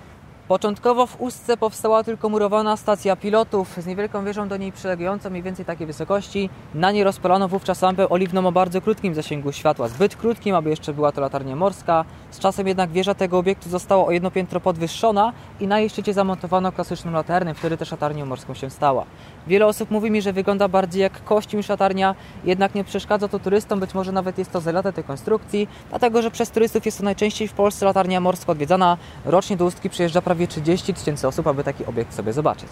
Początkowo 0.50 1.08
w 1.08 1.22
Ustce 1.22 1.58
powstała 1.58 2.04
tylko 2.04 2.30
murowana 2.30 2.78
stacja 2.78 3.16
pilotów 3.16 3.76
z 3.78 3.86
niewielką 3.86 4.26
wieżą 4.26 4.48
do 4.48 4.58
niej 4.58 4.72
przylegającą 4.72 5.30
mniej 5.30 5.44
więcej 5.44 5.66
takiej 5.66 5.88
wysokości. 5.88 6.50
Na 6.76 6.92
niej 6.92 7.04
rozpalono 7.04 7.48
wówczas 7.48 7.82
lampę 7.82 8.10
oliwną 8.10 8.48
o 8.48 8.52
bardzo 8.52 8.82
krótkim 8.82 9.16
zasięgu 9.16 9.52
światła, 9.52 9.88
zbyt 9.88 10.16
krótkim, 10.16 10.56
aby 10.56 10.70
jeszcze 10.70 10.94
była 10.94 11.12
to 11.12 11.22
latarnia 11.22 11.56
morska. 11.56 12.06
Z 12.32 12.40
czasem 12.40 12.68
jednak 12.68 12.92
wieża 12.92 13.14
tego 13.14 13.38
obiektu 13.38 13.70
została 13.70 14.06
o 14.06 14.12
jedno 14.12 14.32
piętro 14.32 14.60
podwyższona 14.60 15.34
i 15.60 15.68
na 15.68 15.80
jej 15.80 15.90
szczycie 15.90 16.14
zamontowano 16.14 16.72
klasyczną 16.72 17.12
laternę, 17.12 17.54
wtedy 17.54 17.78
też 17.78 17.92
latarnią 17.92 18.26
morską 18.26 18.54
się 18.54 18.70
stała. 18.70 19.06
Wiele 19.48 19.66
osób 19.66 19.92
mówi 19.92 20.12
mi, 20.12 20.22
że 20.22 20.34
wygląda 20.34 20.68
bardziej 20.68 21.02
jak 21.02 21.24
kość 21.24 21.54
niż 21.54 21.70
latarnia, 21.70 22.16
jednak 22.44 22.76
nie 22.76 22.84
przeszkadza 22.84 23.28
to 23.28 23.40
turystom, 23.40 23.80
być 23.80 23.94
może 23.94 24.12
nawet 24.12 24.38
jest 24.38 24.52
to 24.52 24.62
zaleta 24.62 24.92
tej 24.92 25.04
konstrukcji, 25.04 25.68
dlatego 25.90 26.22
że 26.22 26.32
przez 26.32 26.52
turystów 26.52 26.86
jest 26.86 26.98
to 26.98 27.04
najczęściej 27.04 27.48
w 27.48 27.54
Polsce 27.54 27.86
latarnia 27.86 28.20
morska 28.20 28.52
odwiedzana. 28.52 28.98
Rocznie 29.26 29.58
do 29.58 29.66
Ustki 29.66 29.90
przyjeżdża 29.90 30.22
prawie 30.22 30.39
30 30.48 30.94
tysięcy 30.94 31.28
osób, 31.28 31.48
aby 31.48 31.64
taki 31.64 31.86
obiekt 31.86 32.14
sobie 32.14 32.34
zobaczyć. 32.34 32.70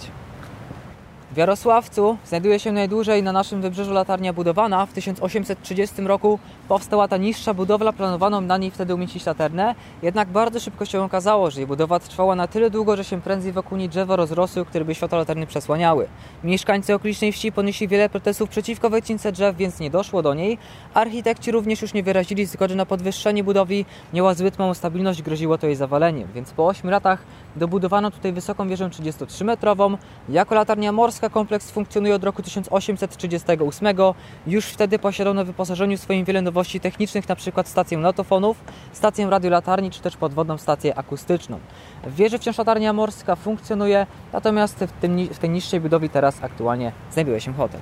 W 1.38 1.39
Jarosławcu 1.39 2.17
znajduje 2.25 2.60
się 2.60 2.72
najdłużej 2.72 3.24
na 3.24 3.32
naszym 3.32 3.62
wybrzeżu 3.62 3.94
latarnia 3.94 4.34
budowana. 4.34 4.86
W 4.86 4.94
1830 4.94 6.01
roku 6.01 6.39
powstała 6.67 7.08
ta 7.08 7.17
niższa 7.17 7.53
budowla, 7.53 7.94
planowano 7.94 8.41
na 8.41 8.58
niej 8.58 8.72
wtedy 8.72 8.96
umieścić 8.96 9.25
laternę. 9.25 9.75
Jednak 10.01 10.29
bardzo 10.29 10.60
szybko 10.60 10.86
się 10.86 11.03
okazało, 11.03 11.51
że 11.51 11.60
jej 11.60 11.67
budowa 11.67 12.00
trwała 12.00 12.36
na 12.36 12.48
tyle 12.48 12.70
długo, 12.70 12.96
że 12.96 13.03
się 13.03 13.22
prędzej 13.22 13.51
wokół 13.51 13.77
niej 13.77 13.89
drzewa 13.89 14.15
rozrosły, 14.15 14.65
które 14.65 14.86
by 14.86 14.96
światło 14.96 15.17
latarny 15.17 15.48
przesłaniały. 15.48 16.08
Mieszkańcy 16.44 16.94
okolicznej 16.94 17.32
wsi 17.32 17.51
ponieśli 17.51 17.88
wiele 17.88 18.10
protestów 18.10 18.50
przeciwko 18.50 18.89
wycince 18.89 19.32
drzew, 19.32 19.58
więc 19.58 19.79
nie 19.79 19.89
doszło 19.89 20.22
do 20.22 20.34
niej. 20.34 20.58
Architekci 20.94 21.51
również 21.51 21.82
już 21.82 21.94
nie 21.94 22.03
wyrazili 22.03 22.46
zgody 22.46 22.75
na 22.75 22.86
podwyższenie 22.86 23.44
budowli. 23.44 23.86
Miała 24.13 24.34
zbyt 24.34 24.60
małą 24.60 24.74
stabilność, 24.74 25.22
groziło 25.22 25.58
to 25.58 25.67
jej 25.67 25.75
zawaleniem. 25.75 26.29
Więc 26.36 26.51
po 26.51 26.67
8 26.67 26.89
latach 26.89 27.24
dobudowano 27.56 28.12
tutaj 28.12 28.34
wysoką 28.34 28.67
wieżę 28.67 28.89
33-metrową. 28.89 29.98
Jako 30.29 30.56
latarnia 30.56 30.91
morska 30.91 31.26
kompleks 31.29 31.72
funkcjonuje 31.72 32.15
od 32.15 32.24
roku 32.24 32.43
1838. 32.43 33.88
Już 34.48 34.65
wtedy 34.65 35.00
posiadał 35.00 35.34
na 35.34 35.43
wyposażeniu 35.43 35.98
swoim 35.98 36.25
wiele 36.25 36.41
nowości 36.41 36.79
technicznych, 36.79 37.25
np. 37.29 37.63
stację 37.65 37.98
notofonów, 37.98 38.63
stację 38.93 39.29
radiolatarni 39.29 39.91
czy 39.91 40.01
też 40.01 40.17
podwodną 40.17 40.57
stację 40.57 40.98
akustyczną. 40.98 41.60
W 42.03 42.15
wieży 42.15 42.38
wciąż 42.38 42.57
latarnia 42.57 42.93
morska 42.93 43.36
funkcjonuje, 43.36 44.07
natomiast 44.34 44.79
w, 44.79 44.91
tym, 44.91 45.27
w 45.27 45.38
tej 45.38 45.50
niższej 45.50 45.81
budowie 45.81 46.10
teraz 46.10 46.43
aktualnie 46.43 46.91
znajduje 47.12 47.41
się 47.41 47.53
hotel. 47.53 47.79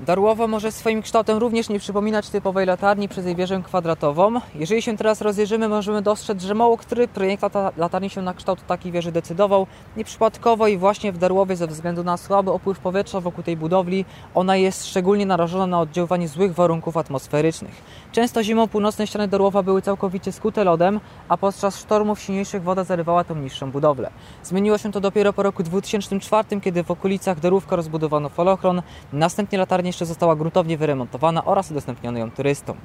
Darłowa 0.00 0.46
może 0.46 0.72
swoim 0.72 1.02
kształtem 1.02 1.38
również 1.38 1.68
nie 1.68 1.78
przypominać 1.78 2.30
typowej 2.30 2.66
latarni 2.66 3.08
przez 3.08 3.26
jej 3.26 3.36
wieżę 3.36 3.62
kwadratową. 3.64 4.32
Jeżeli 4.54 4.82
się 4.82 4.96
teraz 4.96 5.20
rozejrzymy, 5.20 5.68
możemy 5.68 6.02
dostrzec, 6.02 6.42
że 6.42 6.54
mało 6.54 6.76
który 6.76 7.08
projekt 7.08 7.44
latarni 7.76 8.10
się 8.10 8.22
na 8.22 8.34
kształt 8.34 8.66
takiej 8.66 8.92
wieży 8.92 9.12
decydował. 9.12 9.66
Nieprzypadkowo 9.96 10.68
i 10.68 10.76
właśnie 10.76 11.12
w 11.12 11.18
Darłowie 11.18 11.56
ze 11.56 11.66
względu 11.66 12.04
na 12.04 12.16
słaby 12.16 12.52
opływ 12.52 12.78
powietrza 12.78 13.20
wokół 13.20 13.44
tej 13.44 13.56
budowli, 13.56 14.04
ona 14.34 14.56
jest 14.56 14.86
szczególnie 14.86 15.26
narażona 15.26 15.66
na 15.66 15.80
oddziaływanie 15.80 16.28
złych 16.28 16.54
warunków 16.54 16.96
atmosferycznych. 16.96 17.82
Często 18.12 18.42
zimą 18.42 18.68
północne 18.68 19.06
ściany 19.06 19.28
Darłowa 19.28 19.62
były 19.62 19.82
całkowicie 19.82 20.32
skute 20.32 20.64
lodem, 20.64 21.00
a 21.28 21.36
podczas 21.36 21.78
sztormów 21.78 22.20
silniejszych 22.20 22.62
woda 22.62 22.84
zarywała 22.84 23.24
tą 23.24 23.34
niższą 23.34 23.70
budowlę. 23.70 24.10
Zmieniło 24.42 24.78
się 24.78 24.92
to 24.92 25.00
dopiero 25.00 25.32
po 25.32 25.42
roku 25.42 25.62
2004, 25.62 26.60
kiedy 26.60 26.84
w 26.84 26.90
okolicach 26.90 27.40
Darówka 27.40 27.76
rozbudowano 27.76 28.28
falochron, 28.28 28.82
następnie 29.12 29.58
latarnie 29.58 29.87
jeszcze 29.88 30.06
została 30.06 30.36
gruntownie 30.36 30.78
wyremontowana 30.78 31.44
oraz 31.44 31.70
udostępniono 31.70 32.18
ją 32.18 32.30
turystom. 32.30 32.76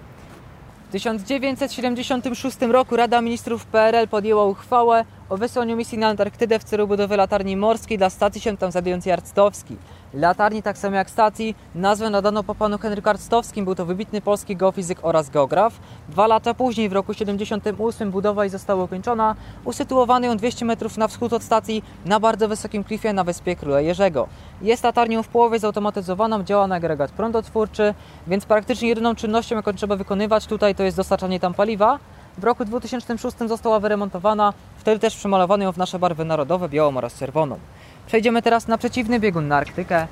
W 0.89 0.91
1976 0.91 2.61
roku 2.61 2.95
Rada 2.95 3.21
Ministrów 3.21 3.65
PRL 3.65 4.07
podjęła 4.07 4.45
uchwałę 4.45 5.05
o 5.33 5.37
wysłaniu 5.37 5.77
misji 5.77 5.97
na 5.97 6.07
Antarktydę 6.07 6.59
w 6.59 6.63
celu 6.63 6.87
budowy 6.87 7.17
latarni 7.17 7.57
morskiej 7.57 7.97
dla 7.97 8.09
stacji 8.09 8.41
się 8.41 8.57
tam 8.57 8.71
znajdującej 8.71 9.13
Arctowski. 9.13 9.77
Latarni, 10.13 10.63
tak 10.63 10.77
samo 10.77 10.95
jak 10.95 11.09
stacji, 11.09 11.55
nazwę 11.75 12.09
nadano 12.09 12.43
po 12.43 12.55
panu 12.55 12.77
Henryku 12.77 13.09
Arctowskim, 13.09 13.65
był 13.65 13.75
to 13.75 13.85
wybitny 13.85 14.21
polski 14.21 14.55
geofizyk 14.55 14.99
oraz 15.01 15.29
geograf. 15.29 15.73
Dwa 16.09 16.27
lata 16.27 16.53
później, 16.53 16.89
w 16.89 16.93
roku 16.93 17.13
78, 17.13 18.11
budowa 18.11 18.43
jej 18.43 18.49
została 18.49 18.83
ukończona. 18.83 19.35
Usytuowano 19.65 20.27
ją 20.27 20.37
200 20.37 20.65
metrów 20.65 20.97
na 20.97 21.07
wschód 21.07 21.33
od 21.33 21.43
stacji, 21.43 21.83
na 22.05 22.19
bardzo 22.19 22.47
wysokim 22.47 22.83
klifie 22.83 23.13
na 23.13 23.23
wyspie 23.23 23.55
Króla 23.55 23.81
Jerzego. 23.81 24.27
Jest 24.61 24.83
latarnią 24.83 25.23
w 25.23 25.27
połowie 25.27 25.59
zautomatyzowaną, 25.59 26.43
działa 26.43 26.67
na 26.67 26.75
agregat 26.75 27.11
prądotwórczy, 27.11 27.93
więc 28.27 28.45
praktycznie 28.45 28.87
jedyną 28.87 29.15
czynnością, 29.15 29.55
jaką 29.55 29.73
trzeba 29.73 29.95
wykonywać 29.95 30.45
tutaj, 30.45 30.75
to 30.75 30.83
jest 30.83 30.97
dostarczanie 30.97 31.39
tam 31.39 31.53
paliwa. 31.53 31.99
W 32.37 32.43
roku 32.43 32.65
2006 32.65 33.37
została 33.37 33.79
wyremontowana, 33.79 34.53
wtedy 34.83 34.99
też 34.99 35.15
przemalowano 35.15 35.63
ją 35.63 35.71
w 35.71 35.77
nasze 35.77 35.99
barwy 35.99 36.25
narodowe, 36.25 36.69
białą 36.69 36.97
oraz 36.97 37.19
czerwoną. 37.19 37.59
Przejdziemy 38.07 38.41
teraz 38.41 38.67
na 38.67 38.77
przeciwny 38.77 39.19
biegun 39.19 39.47
na 39.47 39.57
Arktykę. 39.57 40.07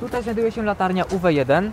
Tutaj 0.00 0.22
znajduje 0.22 0.52
się 0.52 0.62
latarnia 0.62 1.04
UW1. 1.04 1.70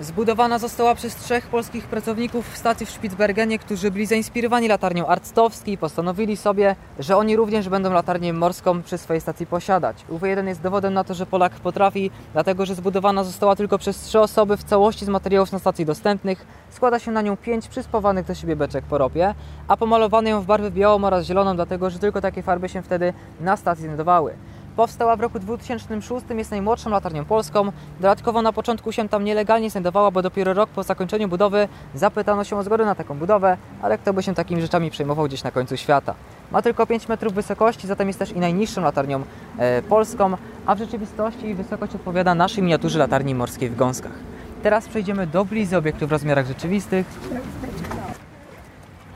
Zbudowana 0.00 0.58
została 0.58 0.94
przez 0.94 1.16
trzech 1.16 1.46
polskich 1.46 1.86
pracowników 1.86 2.56
stacji 2.56 2.86
w 2.86 2.90
Spitsbergenie, 2.90 3.58
którzy 3.58 3.90
byli 3.90 4.06
zainspirowani 4.06 4.68
latarnią 4.68 5.06
Arctowskiej 5.06 5.74
i 5.74 5.78
postanowili 5.78 6.36
sobie, 6.36 6.76
że 6.98 7.16
oni 7.16 7.36
również 7.36 7.68
będą 7.68 7.92
latarnię 7.92 8.32
morską 8.32 8.82
przy 8.82 8.98
swojej 8.98 9.20
stacji 9.20 9.46
posiadać. 9.46 10.04
UW1 10.10 10.46
jest 10.46 10.62
dowodem 10.62 10.94
na 10.94 11.04
to, 11.04 11.14
że 11.14 11.26
Polak 11.26 11.52
potrafi, 11.52 12.10
dlatego 12.32 12.66
że 12.66 12.74
zbudowana 12.74 13.24
została 13.24 13.56
tylko 13.56 13.78
przez 13.78 14.00
trzy 14.00 14.20
osoby 14.20 14.56
w 14.56 14.64
całości 14.64 15.04
z 15.04 15.08
materiałów 15.08 15.52
na 15.52 15.58
stacji 15.58 15.86
dostępnych. 15.86 16.46
Składa 16.70 16.98
się 16.98 17.10
na 17.10 17.22
nią 17.22 17.36
pięć 17.36 17.68
przyspawanych 17.68 18.26
do 18.26 18.34
siebie 18.34 18.56
beczek 18.56 18.84
po 18.84 18.98
ropie, 18.98 19.34
a 19.68 19.76
pomalowano 19.76 20.28
ją 20.28 20.40
w 20.40 20.46
barwy 20.46 20.70
białą 20.70 21.04
oraz 21.04 21.26
zieloną, 21.26 21.56
dlatego 21.56 21.90
że 21.90 21.98
tylko 21.98 22.20
takie 22.20 22.42
farby 22.42 22.68
się 22.68 22.82
wtedy 22.82 23.12
na 23.40 23.56
stacji 23.56 23.84
znajdowały. 23.84 24.34
Powstała 24.78 25.16
w 25.16 25.20
roku 25.20 25.38
2006, 25.38 26.26
jest 26.30 26.50
najmłodszą 26.50 26.90
latarnią 26.90 27.24
polską. 27.24 27.72
Dodatkowo 28.00 28.42
na 28.42 28.52
początku 28.52 28.92
się 28.92 29.08
tam 29.08 29.24
nielegalnie 29.24 29.70
znajdowała, 29.70 30.10
bo 30.10 30.22
dopiero 30.22 30.54
rok 30.54 30.70
po 30.70 30.82
zakończeniu 30.82 31.28
budowy 31.28 31.68
zapytano 31.94 32.44
się 32.44 32.56
o 32.56 32.62
zgodę 32.62 32.84
na 32.84 32.94
taką 32.94 33.18
budowę, 33.18 33.56
ale 33.82 33.98
kto 33.98 34.12
by 34.12 34.22
się 34.22 34.34
takimi 34.34 34.62
rzeczami 34.62 34.90
przejmował 34.90 35.26
gdzieś 35.26 35.42
na 35.42 35.50
końcu 35.50 35.76
świata. 35.76 36.14
Ma 36.52 36.62
tylko 36.62 36.86
5 36.86 37.08
metrów 37.08 37.34
wysokości, 37.34 37.86
zatem 37.86 38.08
jest 38.08 38.18
też 38.18 38.32
i 38.32 38.38
najniższą 38.38 38.82
latarnią 38.82 39.22
e, 39.58 39.82
polską, 39.82 40.36
a 40.66 40.74
w 40.74 40.78
rzeczywistości 40.78 41.54
wysokość 41.54 41.94
odpowiada 41.94 42.34
naszej 42.34 42.62
miniaturze 42.62 42.98
latarni 42.98 43.34
morskiej 43.34 43.70
w 43.70 43.76
Gąskach. 43.76 44.14
Teraz 44.62 44.88
przejdziemy 44.88 45.26
do 45.26 45.44
blizy 45.44 45.76
obiektów 45.76 46.08
w 46.08 46.12
rozmiarach 46.12 46.46
rzeczywistych. 46.46 47.06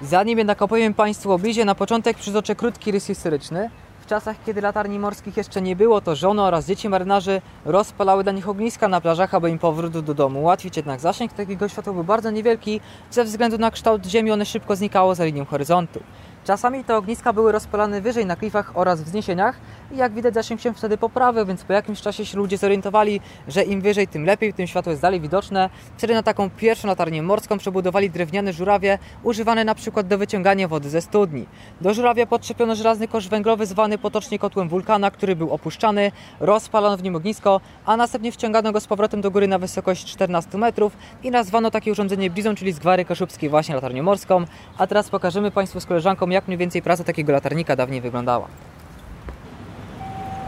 Zanim 0.02 0.38
jednak 0.38 0.62
opowiem 0.62 0.94
Państwu 0.94 1.32
o 1.32 1.38
blizie, 1.38 1.64
na 1.64 1.74
początek 1.74 2.16
przytoczę 2.16 2.54
krótki 2.54 2.92
rys 2.92 3.06
historyczny. 3.06 3.70
Czasach, 4.12 4.36
kiedy 4.46 4.60
latarni 4.60 4.98
morskich 4.98 5.36
jeszcze 5.36 5.62
nie 5.62 5.76
było, 5.76 6.00
to 6.00 6.16
żony 6.16 6.42
oraz 6.42 6.66
dzieci 6.66 6.88
marynarzy 6.88 7.42
rozpalały 7.64 8.22
dla 8.22 8.32
nich 8.32 8.48
ogniska 8.48 8.88
na 8.88 9.00
plażach, 9.00 9.34
aby 9.34 9.50
im 9.50 9.58
powrót 9.58 9.98
do 9.98 10.14
domu 10.14 10.40
ułatwić. 10.40 10.76
Jednak 10.76 11.00
zasięg 11.00 11.32
takiego 11.32 11.68
światła 11.68 11.92
był 11.92 12.04
bardzo 12.04 12.30
niewielki, 12.30 12.80
ze 13.10 13.24
względu 13.24 13.58
na 13.58 13.70
kształt 13.70 14.06
ziemi 14.06 14.32
one 14.32 14.46
szybko 14.46 14.76
znikało 14.76 15.14
za 15.14 15.24
linią 15.24 15.44
horyzontu. 15.44 16.00
Czasami 16.44 16.84
te 16.84 16.96
ogniska 16.96 17.32
były 17.32 17.52
rozpalane 17.52 18.00
wyżej 18.00 18.26
na 18.26 18.36
klifach 18.36 18.72
oraz 18.74 19.02
wzniesieniach 19.02 19.56
i 19.92 19.96
jak 19.96 20.12
widać 20.12 20.34
zasięg 20.34 20.60
się 20.60 20.74
wtedy 20.74 20.98
poprawił, 20.98 21.46
więc 21.46 21.64
po 21.64 21.72
jakimś 21.72 22.00
czasie 22.00 22.26
się 22.26 22.38
ludzie 22.38 22.58
zorientowali, 22.58 23.20
że 23.48 23.62
im 23.62 23.80
wyżej, 23.80 24.08
tym 24.08 24.24
lepiej, 24.24 24.54
tym 24.54 24.66
światło 24.66 24.90
jest 24.90 25.02
dalej 25.02 25.20
widoczne. 25.20 25.70
Wtedy 25.96 26.14
na 26.14 26.22
taką 26.22 26.50
pierwszą 26.50 26.88
latarnię 26.88 27.22
morską 27.22 27.58
przebudowali 27.58 28.10
drewniane 28.10 28.52
żurawie, 28.52 28.98
używane 29.22 29.64
na 29.64 29.74
przykład 29.74 30.06
do 30.06 30.18
wyciągania 30.18 30.68
wody 30.68 30.90
ze 30.90 31.00
studni. 31.00 31.46
Do 31.80 31.94
żurawia 31.94 32.26
podczepiono 32.26 32.74
żelazny 32.74 33.08
kosz 33.08 33.28
węglowy 33.28 33.66
zwany 33.66 33.98
potocznie 33.98 34.38
kotłem 34.38 34.68
wulkana, 34.68 35.10
który 35.10 35.36
był 35.36 35.50
opuszczany, 35.50 36.12
rozpalono 36.40 36.96
w 36.96 37.02
nim 37.02 37.16
ognisko, 37.16 37.60
a 37.86 37.96
następnie 37.96 38.32
wciągano 38.32 38.72
go 38.72 38.80
z 38.80 38.86
powrotem 38.86 39.20
do 39.20 39.30
góry 39.30 39.48
na 39.48 39.58
wysokość 39.58 40.04
14 40.06 40.58
metrów 40.58 40.96
i 41.22 41.30
nazwano 41.30 41.70
takie 41.70 41.92
urządzenie 41.92 42.30
blizą, 42.30 42.54
czyli 42.54 42.72
z 42.72 42.78
gwary 42.78 43.04
kaszubskiej 43.04 43.50
właśnie 43.50 43.74
latarnią 43.74 44.02
morską. 44.02 44.44
A 44.78 44.86
teraz 44.86 45.10
pokażemy 45.10 45.50
Państwu 45.50 45.80
z 45.80 45.86
koleżanką, 45.86 46.28
jak 46.28 46.46
mniej 46.46 46.58
więcej 46.58 46.82
praca 46.82 47.04
takiego 47.04 47.32
latarnika 47.32 47.76
dawniej 47.76 48.00
wyglądała. 48.00 48.48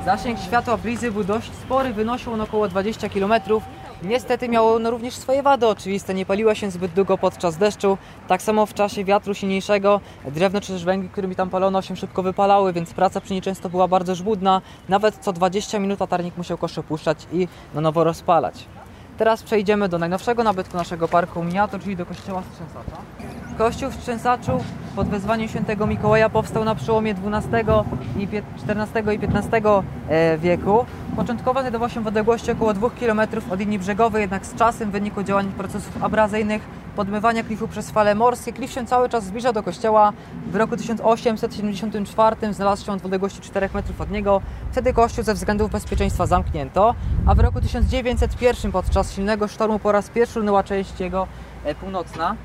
Zasięg 0.04 0.38
światła 0.38 0.76
blizy 0.76 1.12
był 1.12 1.24
dość 1.24 1.52
spory, 1.52 1.92
wynosił 1.92 2.32
on 2.32 2.40
około 2.40 2.68
20 2.68 3.08
km. 3.08 3.32
Niestety 4.02 4.48
miało 4.48 4.74
ono 4.74 4.90
również 4.90 5.14
swoje 5.14 5.42
wady 5.42 5.66
oczywiste, 5.66 6.14
nie 6.14 6.26
paliła 6.26 6.54
się 6.54 6.70
zbyt 6.70 6.92
długo 6.92 7.18
podczas 7.18 7.56
deszczu. 7.56 7.98
Tak 8.28 8.42
samo 8.42 8.66
w 8.66 8.74
czasie 8.74 9.04
wiatru 9.04 9.34
silniejszego 9.34 10.00
drewno 10.24 10.60
czy 10.60 10.72
też 10.72 10.84
węgiel, 10.84 11.10
którymi 11.10 11.36
tam 11.36 11.50
palono 11.50 11.82
się 11.82 11.96
szybko 11.96 12.22
wypalały, 12.22 12.72
więc 12.72 12.94
praca 12.94 13.20
przy 13.20 13.32
niej 13.32 13.42
często 13.42 13.68
była 13.68 13.88
bardzo 13.88 14.14
żmudna. 14.14 14.62
Nawet 14.88 15.14
co 15.20 15.32
20 15.32 15.78
minut 15.78 16.00
latarnik 16.00 16.36
musiał 16.36 16.58
kosz 16.58 16.78
opuszczać 16.78 17.26
i 17.32 17.48
na 17.74 17.80
nowo 17.80 18.04
rozpalać. 18.04 18.64
Teraz 19.18 19.42
przejdziemy 19.42 19.88
do 19.88 19.98
najnowszego 19.98 20.44
nabytku 20.44 20.76
naszego 20.76 21.08
parku 21.08 21.44
miniatur, 21.44 21.80
czyli 21.80 21.96
do 21.96 22.06
kościoła 22.06 22.42
Strzęsacza. 22.52 22.96
Kościół 23.58 23.90
w 23.90 23.94
Strzęsaczu 23.94 24.60
pod 24.96 25.08
wezwaniem 25.08 25.48
świętego 25.48 25.86
Mikołaja 25.86 26.30
powstał 26.30 26.64
na 26.64 26.74
przełomie 26.74 27.14
XII 27.24 27.64
i 28.18 28.28
XIV 28.68 29.12
i 29.12 29.36
XV 29.36 29.82
e, 30.08 30.38
wieku. 30.38 30.86
Początkowo 31.16 31.60
znajdował 31.60 31.88
się 31.88 32.00
w 32.00 32.06
odległości 32.06 32.50
około 32.50 32.74
2 32.74 32.90
km 32.90 33.20
od 33.50 33.58
linii 33.58 33.78
brzegowej, 33.78 34.20
jednak 34.20 34.46
z 34.46 34.54
czasem 34.54 34.88
w 34.88 34.92
wyniku 34.92 35.22
działań 35.22 35.52
procesów 35.52 36.04
abrazyjnych, 36.04 36.62
podmywania 36.96 37.42
klifu 37.42 37.68
przez 37.68 37.90
fale 37.90 38.14
morskie, 38.14 38.52
klif 38.52 38.70
się 38.70 38.86
cały 38.86 39.08
czas 39.08 39.24
zbliża 39.24 39.52
do 39.52 39.62
kościoła. 39.62 40.12
W 40.46 40.56
roku 40.56 40.76
1874 40.76 42.54
znalazł 42.54 42.86
się 42.86 42.98
w 42.98 43.04
odległości 43.04 43.40
4 43.40 43.68
metrów 43.74 44.00
od 44.00 44.10
niego. 44.10 44.40
Wtedy 44.72 44.92
kościół 44.92 45.24
ze 45.24 45.34
względów 45.34 45.70
bezpieczeństwa 45.70 46.26
zamknięto, 46.26 46.94
a 47.26 47.34
w 47.34 47.40
roku 47.40 47.60
1901 47.60 48.72
podczas 48.72 49.12
silnego 49.12 49.48
sztormu 49.48 49.78
po 49.78 49.92
raz 49.92 50.08
pierwszy 50.08 50.38
runęła 50.38 50.62
część 50.62 51.00
jego 51.00 51.26
e, 51.64 51.74
północna. 51.74 52.36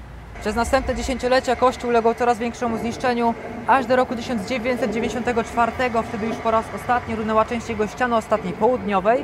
Przez 0.41 0.55
następne 0.55 0.96
dziesięciolecia 0.96 1.55
kościół 1.55 1.89
uległ 1.89 2.13
coraz 2.13 2.38
większemu 2.38 2.77
zniszczeniu, 2.77 3.34
aż 3.67 3.86
do 3.86 3.96
roku 3.96 4.15
1994, 4.15 5.72
wtedy 6.08 6.25
już 6.25 6.36
po 6.36 6.51
raz 6.51 6.65
ostatni 6.75 7.15
runęła 7.15 7.46
część 7.46 7.69
jego 7.69 7.88
ściany 7.88 8.15
ostatniej 8.15 8.53
południowej. 8.53 9.24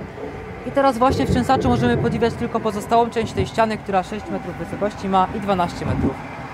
I 0.68 0.72
teraz 0.72 0.98
właśnie 0.98 1.26
w 1.26 1.34
Częsaczu 1.34 1.70
możemy 1.70 1.98
podziwiać 1.98 2.34
tylko 2.34 2.60
pozostałą 2.60 3.10
część 3.10 3.34
tej 3.34 3.48
ściany, 3.48 3.78
która 3.78 4.04
6 4.04 4.26
metrów 4.32 4.56
wysokości 4.58 5.10
ma 5.10 5.28
i 5.38 5.40
12 5.40 5.86
metrów 5.86 6.14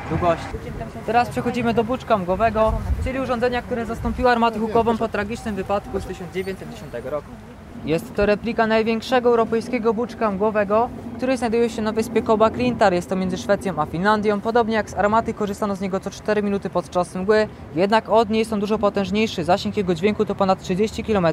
długości. 0.10 0.46
Teraz 1.06 1.30
przechodzimy 1.30 1.74
do 1.74 1.84
buczka 1.84 2.18
mgłowego, 2.18 2.74
czyli 3.04 3.20
urządzenia, 3.20 3.62
które 3.62 3.86
zastąpiło 3.86 4.32
armatę 4.32 4.60
hukową 4.60 4.98
po 4.98 5.08
tragicznym 5.08 5.56
wypadku 5.56 6.00
z 6.00 6.06
1910 6.06 6.94
roku. 7.04 7.28
Jest 7.86 8.16
to 8.16 8.26
replika 8.26 8.68
największego 8.68 9.30
europejskiego 9.30 9.94
buczka 9.94 10.32
mgłowego, 10.32 10.90
który 11.18 11.38
znajduje 11.38 11.70
się 11.70 11.82
na 11.82 11.92
wyspie 11.92 12.22
Koba 12.22 12.50
Klintar. 12.50 12.94
Jest 12.94 13.10
to 13.10 13.16
między 13.16 13.38
Szwecją 13.38 13.80
a 13.80 13.86
Finlandią. 13.86 14.42
Podobnie 14.42 14.76
jak 14.76 14.90
z 14.90 14.94
armaty 14.94 15.34
korzystano 15.34 15.76
z 15.76 15.82
niego 15.82 16.00
co 16.00 16.10
4 16.10 16.44
minuty 16.44 16.70
podczas 16.70 17.16
mgły, 17.16 17.48
jednak 17.76 18.10
od 18.10 18.30
niej 18.30 18.46
są 18.46 18.60
dużo 18.60 18.80
potężniejszy. 18.80 19.44
Zasięg 19.44 19.78
jego 19.78 19.96
dźwięku 19.96 20.26
to 20.26 20.36
ponad 20.36 20.62
30 20.62 21.04
km 21.04 21.28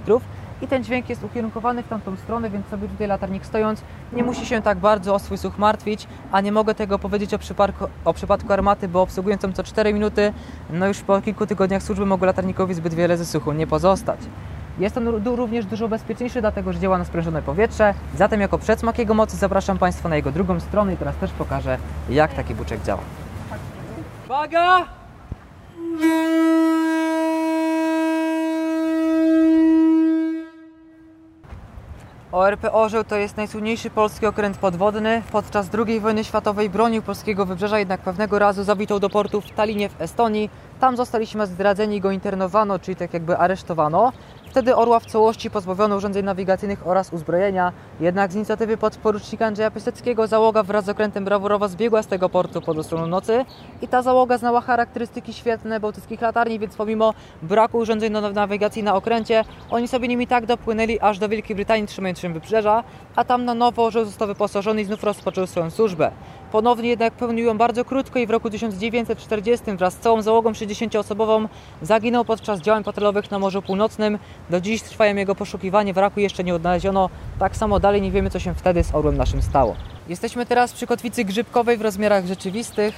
i 0.62 0.66
ten 0.66 0.84
dźwięk 0.84 1.08
jest 1.08 1.24
ukierunkowany 1.24 1.82
w 1.82 1.88
tamtą 1.88 2.16
stronę, 2.16 2.50
więc 2.50 2.66
sobie 2.66 2.88
tutaj 2.88 3.06
latarnik 3.06 3.46
stojąc 3.46 3.82
nie 4.12 4.24
musi 4.24 4.46
się 4.46 4.62
tak 4.62 4.78
bardzo 4.78 5.14
o 5.14 5.18
swój 5.18 5.38
słuch 5.38 5.58
martwić, 5.58 6.06
a 6.32 6.40
nie 6.40 6.52
mogę 6.52 6.74
tego 6.74 6.98
powiedzieć 6.98 7.34
o 7.34 7.38
przypadku, 7.38 7.84
o 8.04 8.14
przypadku 8.14 8.52
armaty, 8.52 8.88
bo 8.88 9.02
obsługując 9.02 9.42
ją 9.42 9.52
co 9.52 9.62
4 9.62 9.94
minuty, 9.94 10.32
no 10.70 10.86
już 10.88 11.00
po 11.00 11.20
kilku 11.20 11.46
tygodniach 11.46 11.82
służby 11.82 12.06
mogło 12.06 12.26
latarnikowi 12.26 12.74
zbyt 12.74 12.94
wiele 12.94 13.16
ze 13.16 13.26
słuchu 13.26 13.52
nie 13.52 13.66
pozostać. 13.66 14.20
Jest 14.78 14.96
on 14.96 15.08
również 15.24 15.66
dużo 15.66 15.88
bezpieczniejszy, 15.88 16.40
dlatego 16.40 16.72
że 16.72 16.78
działa 16.78 16.98
na 16.98 17.04
sprężone 17.04 17.42
powietrze. 17.42 17.94
Zatem 18.16 18.40
jako 18.40 18.58
przedsmak 18.58 18.98
jego 18.98 19.14
mocy 19.14 19.36
zapraszam 19.36 19.78
Państwa 19.78 20.08
na 20.08 20.16
jego 20.16 20.32
drugą 20.32 20.60
stronę 20.60 20.94
i 20.94 20.96
teraz 20.96 21.16
też 21.16 21.30
pokażę, 21.30 21.78
jak 22.10 22.34
taki 22.34 22.54
buczek 22.54 22.82
działa. 22.82 23.00
Uwaga! 24.26 24.86
ORP 32.32 32.64
Orzeł 32.72 33.04
to 33.04 33.16
jest 33.16 33.36
najsłynniejszy 33.36 33.90
polski 33.90 34.26
okręt 34.26 34.58
podwodny. 34.58 35.22
Podczas 35.32 35.68
II 35.86 36.00
wojny 36.00 36.24
światowej 36.24 36.70
bronił 36.70 37.02
polskiego 37.02 37.46
wybrzeża, 37.46 37.78
jednak 37.78 38.00
pewnego 38.00 38.38
razu 38.38 38.64
zawitał 38.64 39.00
do 39.00 39.10
portu 39.10 39.40
w 39.40 39.50
Talinie 39.50 39.88
w 39.88 40.00
Estonii. 40.00 40.50
Tam 40.80 40.96
zostaliśmy 40.96 41.46
zdradzeni 41.46 41.96
i 41.96 42.00
go 42.00 42.10
internowano, 42.10 42.78
czyli 42.78 42.96
tak 42.96 43.14
jakby 43.14 43.38
aresztowano. 43.38 44.12
Wtedy 44.50 44.76
Orła 44.76 45.00
w 45.00 45.06
całości 45.06 45.50
pozbawiono 45.50 45.96
urządzeń 45.96 46.24
nawigacyjnych 46.24 46.86
oraz 46.86 47.12
uzbrojenia. 47.12 47.72
Jednak 48.00 48.32
z 48.32 48.34
inicjatywy 48.34 48.76
podporucznika 48.76 49.46
Andrzeja 49.46 49.70
Piaseckiego 49.70 50.26
załoga 50.26 50.62
wraz 50.62 50.84
z 50.84 50.88
okrętem 50.88 51.24
brawurowo 51.24 51.68
zbiegła 51.68 52.02
z 52.02 52.06
tego 52.06 52.28
portu 52.28 52.60
pod 52.60 52.78
osłoną 52.78 53.06
nocy 53.06 53.44
i 53.82 53.88
ta 53.88 54.02
załoga 54.02 54.38
znała 54.38 54.60
charakterystyki 54.60 55.32
świetne 55.32 55.80
bałtyckich 55.80 56.20
latarni, 56.20 56.58
więc 56.58 56.76
pomimo 56.76 57.14
braku 57.42 57.78
urządzeń 57.78 58.12
nawigacji 58.34 58.82
na 58.82 58.94
okręcie, 58.94 59.44
oni 59.70 59.88
sobie 59.88 60.08
nimi 60.08 60.26
tak 60.26 60.46
dopłynęli 60.46 61.00
aż 61.00 61.18
do 61.18 61.28
Wielkiej 61.28 61.56
Brytanii 61.56 61.86
trzymając 61.86 62.18
się 62.18 62.32
wybrzeża, 62.32 62.84
a 63.16 63.24
tam 63.24 63.44
na 63.44 63.54
nowo 63.54 63.90
został 63.90 64.28
wyposażony 64.28 64.80
i 64.80 64.84
znów 64.84 65.04
rozpoczął 65.04 65.46
swoją 65.46 65.70
służbę. 65.70 66.10
Ponownie 66.52 66.88
jednak 66.88 67.14
pełnił 67.14 67.46
ją 67.46 67.58
bardzo 67.58 67.84
krótko 67.84 68.18
i 68.18 68.26
w 68.26 68.30
roku 68.30 68.50
1940 68.50 69.72
wraz 69.76 69.94
z 69.94 69.96
całą 69.98 70.22
załogą 70.22 70.52
60-osobową 70.52 71.48
zaginął 71.82 72.24
podczas 72.24 72.60
działań 72.60 72.84
patrolowych 72.84 73.30
na 73.30 73.38
Morzu 73.38 73.62
Północnym. 73.62 74.18
Do 74.50 74.60
dziś 74.60 74.82
trwają 74.82 75.16
jego 75.16 75.34
poszukiwanie, 75.34 75.94
wraku 75.94 76.20
jeszcze 76.20 76.44
nie 76.44 76.54
odnaleziono. 76.54 77.10
Tak 77.38 77.56
samo 77.56 77.80
dalej 77.80 78.02
nie 78.02 78.10
wiemy, 78.10 78.30
co 78.30 78.40
się 78.40 78.54
wtedy 78.54 78.84
z 78.84 78.94
orłem 78.94 79.16
naszym 79.16 79.42
stało. 79.42 79.76
Jesteśmy 80.08 80.46
teraz 80.46 80.72
przy 80.72 80.86
kotwicy 80.86 81.24
grzybkowej 81.24 81.76
w 81.76 81.82
rozmiarach 81.82 82.26
rzeczywistych. 82.26 82.94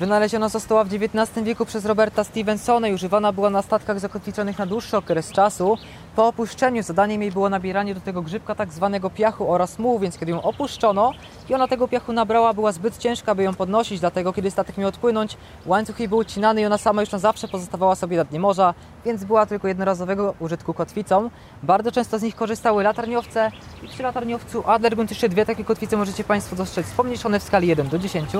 Wynaleziona 0.00 0.48
została 0.48 0.84
w 0.84 0.94
XIX 0.94 1.46
wieku 1.46 1.66
przez 1.66 1.84
Roberta 1.84 2.24
Stevensona 2.24 2.88
i 2.88 2.94
używana 2.94 3.32
była 3.32 3.50
na 3.50 3.62
statkach 3.62 4.00
zakotwiczonych 4.00 4.58
na 4.58 4.66
dłuższy 4.66 4.96
okres 4.96 5.32
czasu. 5.32 5.78
Po 6.16 6.26
opuszczeniu 6.26 6.82
zadaniem 6.82 7.22
jej 7.22 7.32
było 7.32 7.48
nabieranie 7.48 7.94
do 7.94 8.00
tego 8.00 8.22
grzybka 8.22 8.54
tak 8.54 8.72
zwanego 8.72 9.10
piachu 9.10 9.52
oraz 9.52 9.78
mułu, 9.78 9.98
więc 9.98 10.18
kiedy 10.18 10.32
ją 10.32 10.42
opuszczono 10.42 11.12
i 11.48 11.54
ona 11.54 11.68
tego 11.68 11.88
piachu 11.88 12.12
nabrała, 12.12 12.54
była 12.54 12.72
zbyt 12.72 12.98
ciężka, 12.98 13.34
by 13.34 13.42
ją 13.42 13.54
podnosić, 13.54 14.00
dlatego 14.00 14.32
kiedy 14.32 14.50
statek 14.50 14.78
miał 14.78 14.88
odpłynąć, 14.88 15.36
łańcuch 15.66 15.98
jej 15.98 16.08
był 16.08 16.18
ucinany 16.18 16.60
i 16.60 16.66
ona 16.66 16.78
sama 16.78 17.02
już 17.02 17.10
na 17.10 17.18
zawsze 17.18 17.48
pozostawała 17.48 17.94
sobie 17.94 18.16
na 18.16 18.24
dnie 18.24 18.40
morza, 18.40 18.74
więc 19.04 19.24
była 19.24 19.46
tylko 19.46 19.68
jednorazowego 19.68 20.34
użytku 20.40 20.74
kotwicą. 20.74 21.30
Bardzo 21.62 21.92
często 21.92 22.18
z 22.18 22.22
nich 22.22 22.36
korzystały 22.36 22.82
latarniowce 22.82 23.50
i 23.82 23.88
przy 23.88 24.02
latarniowcu 24.02 24.62
Adlergund 24.66 25.10
jeszcze 25.10 25.28
dwie 25.28 25.46
takie 25.46 25.64
kotwice 25.64 25.96
możecie 25.96 26.24
Państwo 26.24 26.56
dostrzec 26.56 26.90
pomniejszone 26.90 27.40
w 27.40 27.42
skali 27.42 27.68
1 27.68 27.88
do 27.88 27.98
10. 27.98 28.30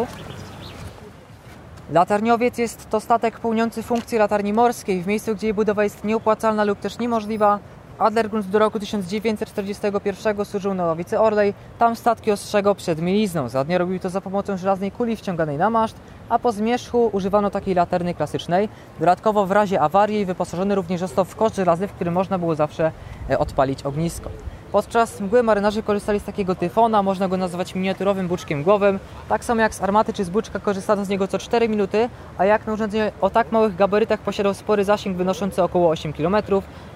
Latarniowiec 1.90 2.58
jest 2.58 2.90
to 2.90 3.00
statek 3.00 3.40
pełniący 3.40 3.82
funkcję 3.82 4.18
latarni 4.18 4.52
morskiej 4.52 5.02
w 5.02 5.06
miejscu, 5.06 5.34
gdzie 5.34 5.46
jej 5.46 5.54
budowa 5.54 5.84
jest 5.84 6.04
nieopłacalna 6.04 6.64
lub 6.64 6.78
też 6.78 6.98
niemożliwa. 6.98 7.58
Adlergrund 7.98 8.46
do 8.46 8.58
roku 8.58 8.80
1941 8.80 10.44
służył 10.44 10.74
na 10.74 10.84
ławicy 10.84 11.20
Orlej. 11.20 11.54
Tam 11.78 11.96
statki 11.96 12.30
ostrzegał 12.30 12.74
przed 12.74 13.00
mielizną. 13.00 13.48
Zadnio 13.48 13.78
robił 13.78 13.98
to 13.98 14.10
za 14.10 14.20
pomocą 14.20 14.56
żelaznej 14.56 14.90
kuli 14.92 15.16
wciąganej 15.16 15.58
na 15.58 15.70
maszt, 15.70 15.96
a 16.28 16.38
po 16.38 16.52
zmierzchu 16.52 17.10
używano 17.12 17.50
takiej 17.50 17.74
latarny 17.74 18.14
klasycznej. 18.14 18.68
Dodatkowo 19.00 19.46
w 19.46 19.50
razie 19.50 19.80
awarii 19.80 20.24
wyposażony 20.24 20.74
również 20.74 21.00
został 21.00 21.24
w 21.24 21.36
kosz 21.36 21.54
żelazny, 21.54 21.88
w 21.88 21.92
którym 21.92 22.14
można 22.14 22.38
było 22.38 22.54
zawsze 22.54 22.92
e, 23.30 23.38
odpalić 23.38 23.82
ognisko. 23.82 24.30
Podczas 24.74 25.20
mgły 25.20 25.42
marynarze 25.42 25.82
korzystali 25.82 26.20
z 26.20 26.24
takiego 26.24 26.54
tyfona, 26.54 27.02
można 27.02 27.28
go 27.28 27.36
nazwać 27.36 27.74
miniaturowym 27.74 28.28
buczkiem 28.28 28.62
głowym. 28.62 28.98
Tak 29.28 29.44
samo 29.44 29.60
jak 29.60 29.74
z 29.74 29.82
armaty 29.82 30.12
czy 30.12 30.24
z 30.24 30.30
buczka 30.30 30.58
korzystano 30.58 31.04
z 31.04 31.08
niego 31.08 31.28
co 31.28 31.38
4 31.38 31.68
minuty, 31.68 32.08
a 32.38 32.44
jak 32.44 32.66
na 32.66 32.72
urządzenie 32.72 33.12
o 33.20 33.30
tak 33.30 33.52
małych 33.52 33.76
gabarytach 33.76 34.20
posiadał 34.20 34.54
spory 34.54 34.84
zasięg 34.84 35.16
wynoszący 35.16 35.62
około 35.62 35.90
8 35.90 36.12
km. 36.12 36.36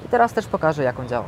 I 0.07 0.09
teraz 0.09 0.33
też 0.33 0.47
pokażę 0.47 0.83
jak 0.83 1.01
on 1.01 1.09
działa. 1.09 1.27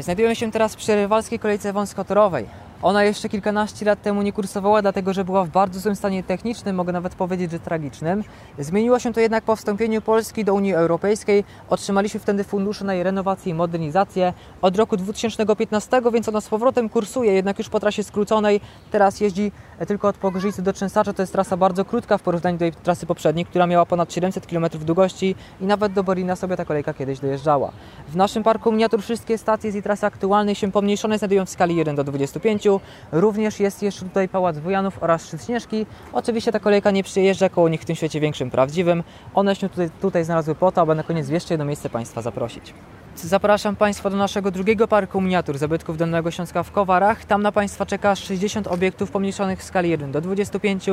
Znajdujemy 0.00 0.36
się 0.36 0.50
teraz 0.50 0.76
przy 0.76 0.94
rywalskiej 0.94 1.38
kolejce 1.38 1.72
wąskotorowej. 1.72 2.46
Ona 2.82 3.04
jeszcze 3.04 3.28
kilkanaście 3.28 3.86
lat 3.86 4.02
temu 4.02 4.22
nie 4.22 4.32
kursowała, 4.32 4.82
dlatego 4.82 5.12
że 5.12 5.24
była 5.24 5.44
w 5.44 5.48
bardzo 5.48 5.80
złym 5.80 5.96
stanie 5.96 6.22
technicznym, 6.22 6.76
mogę 6.76 6.92
nawet 6.92 7.14
powiedzieć, 7.14 7.50
że 7.50 7.58
tragicznym. 7.58 8.24
Zmieniło 8.58 8.98
się 8.98 9.12
to 9.12 9.20
jednak 9.20 9.44
po 9.44 9.56
wstąpieniu 9.56 10.02
Polski 10.02 10.44
do 10.44 10.54
Unii 10.54 10.74
Europejskiej. 10.74 11.44
Otrzymaliśmy 11.70 12.20
wtedy 12.20 12.44
fundusze 12.44 12.84
na 12.84 12.94
jej 12.94 13.02
renowację 13.02 13.52
i 13.52 13.54
modernizację. 13.54 14.32
Od 14.62 14.76
roku 14.76 14.96
2015, 14.96 16.02
więc 16.12 16.28
ona 16.28 16.40
z 16.40 16.48
powrotem 16.48 16.88
kursuje, 16.88 17.32
jednak 17.32 17.58
już 17.58 17.68
po 17.68 17.80
trasie 17.80 18.02
skróconej. 18.02 18.60
Teraz 18.90 19.20
jeździ 19.20 19.52
tylko 19.86 20.08
od 20.08 20.16
Pogorzycy 20.16 20.62
do 20.62 20.72
Trzęsacza. 20.72 21.12
To 21.12 21.22
jest 21.22 21.32
trasa 21.32 21.56
bardzo 21.56 21.84
krótka 21.84 22.18
w 22.18 22.22
porównaniu 22.22 22.58
do 22.58 22.58
tej 22.58 22.72
trasy 22.72 23.06
poprzedniej, 23.06 23.46
która 23.46 23.66
miała 23.66 23.86
ponad 23.86 24.12
700 24.12 24.46
km 24.46 24.66
długości 24.80 25.34
i 25.60 25.64
nawet 25.64 25.92
do 25.92 26.04
Borina 26.04 26.36
sobie 26.36 26.56
ta 26.56 26.64
kolejka 26.64 26.94
kiedyś 26.94 27.18
dojeżdżała. 27.18 27.72
W 28.08 28.16
naszym 28.16 28.42
parku 28.42 28.72
miniatur 28.72 29.02
wszystkie 29.02 29.38
stacje 29.38 29.70
z 29.70 29.74
jej 29.74 29.82
trasy 29.82 30.06
aktualnej 30.06 30.54
się 30.54 30.72
pomniejszone 30.72 31.18
znajdują 31.18 31.44
w 31.44 31.50
skali 31.50 31.76
1 31.76 31.96
do 31.96 32.04
25. 32.04 32.67
Również 33.12 33.60
jest 33.60 33.82
jeszcze 33.82 34.04
tutaj 34.04 34.28
Pałac 34.28 34.58
Wojanów 34.58 35.02
oraz 35.02 35.26
Szczyt 35.26 35.44
Śnieżki. 35.44 35.86
Oczywiście 36.12 36.52
ta 36.52 36.60
kolejka 36.60 36.90
nie 36.90 37.02
przyjeżdża 37.02 37.48
koło 37.48 37.68
nich 37.68 37.80
w 37.80 37.84
tym 37.84 37.96
świecie 37.96 38.20
większym, 38.20 38.50
prawdziwym. 38.50 39.02
One 39.34 39.56
się 39.56 39.68
tutaj, 39.68 39.90
tutaj 40.00 40.24
znalazły 40.24 40.54
po 40.54 40.72
to, 40.72 40.80
aby 40.80 40.94
na 40.94 41.02
koniec 41.02 41.28
jeszcze 41.28 41.54
jedno 41.54 41.64
miejsce 41.64 41.90
Państwa 41.90 42.22
zaprosić. 42.22 42.74
Zapraszam 43.16 43.76
Państwa 43.76 44.10
do 44.10 44.16
naszego 44.16 44.50
drugiego 44.50 44.88
parku 44.88 45.20
miniatur 45.20 45.58
zabytków 45.58 45.96
Dolnego 45.96 46.30
Śląska 46.30 46.62
w 46.62 46.72
Kowarach. 46.72 47.24
Tam 47.24 47.42
na 47.42 47.52
Państwa 47.52 47.86
czeka 47.86 48.14
60 48.14 48.66
obiektów 48.66 49.10
pomniejszonych 49.10 49.58
w 49.58 49.62
skali 49.62 49.90
1 49.90 50.12
do 50.12 50.20
25 50.20 50.86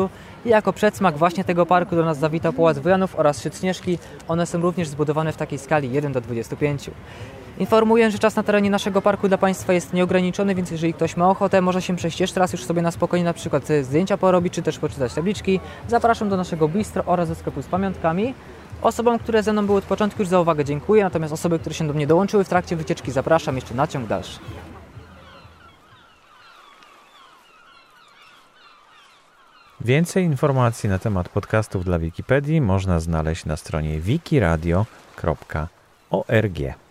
i 0.46 0.50
jako 0.50 0.74
przedsmak 0.74 1.18
właśnie 1.18 1.44
tego 1.44 1.66
parku 1.66 1.96
do 1.96 2.06
nas 2.06 2.18
zawitał 2.18 2.54
Pałac 2.54 2.78
Wojanów 2.78 3.20
oraz 3.20 3.40
Szczyt 3.40 3.60
Śnieżki. 3.60 3.98
One 4.28 4.46
są 4.46 4.62
również 4.62 4.88
zbudowane 4.88 5.34
w 5.34 5.38
takiej 5.38 5.60
skali 5.60 5.92
1 5.92 6.14
do 6.14 6.22
25. 6.22 6.90
Informuję, 7.60 8.12
że 8.12 8.20
czas 8.20 8.36
na 8.36 8.44
terenie 8.44 8.70
naszego 8.70 9.02
parku 9.02 9.28
dla 9.28 9.38
Państwa 9.38 9.74
jest 9.74 9.94
nieograniczony, 9.94 10.56
więc 10.56 10.72
jeżeli 10.72 10.94
ktoś 10.94 11.18
ma 11.18 11.30
ochotę, 11.30 11.62
może 11.62 11.82
się 11.82 11.96
przejść 11.96 12.20
jeszcze 12.20 12.40
raz 12.40 12.54
już 12.54 12.64
sobie 12.64 12.82
na 12.82 12.92
spokojnie 12.92 13.26
na 13.26 13.34
przykład 13.34 13.68
zdjęcia 13.82 14.18
porobić, 14.18 14.54
czy 14.54 14.62
też 14.62 14.80
poczytać 14.80 15.14
tabliczki. 15.14 15.60
Zapraszam 15.88 16.30
do 16.30 16.38
naszego 16.38 16.68
bistro 16.68 17.04
oraz 17.06 17.30
do 17.30 17.36
sklepu 17.36 17.62
z 17.62 17.66
pamiątkami. 17.66 18.34
Osobom, 18.82 19.20
które 19.20 19.44
ze 19.44 19.54
mną 19.54 19.66
były 19.66 19.78
od 19.78 19.84
początku 19.84 20.22
już 20.22 20.30
za 20.30 20.40
uwagę 20.40 20.66
dziękuję, 20.66 21.04
natomiast 21.04 21.34
osoby, 21.34 21.60
które 21.60 21.76
się 21.76 21.88
do 21.88 21.94
mnie 21.94 22.08
dołączyły 22.08 22.44
w 22.44 22.50
trakcie 22.50 22.76
wycieczki 22.76 23.12
zapraszam 23.12 23.56
jeszcze 23.56 23.74
na 23.74 23.88
ciąg 23.88 24.08
dalszy. 24.08 24.40
Więcej 29.82 30.24
informacji 30.24 30.90
na 30.90 31.00
temat 31.00 31.30
podcastów 31.30 31.86
dla 31.86 32.00
Wikipedii 32.00 32.62
można 32.62 33.00
znaleźć 33.00 33.46
na 33.46 33.58
stronie 33.58 34.00
wikiradio.org. 34.00 36.85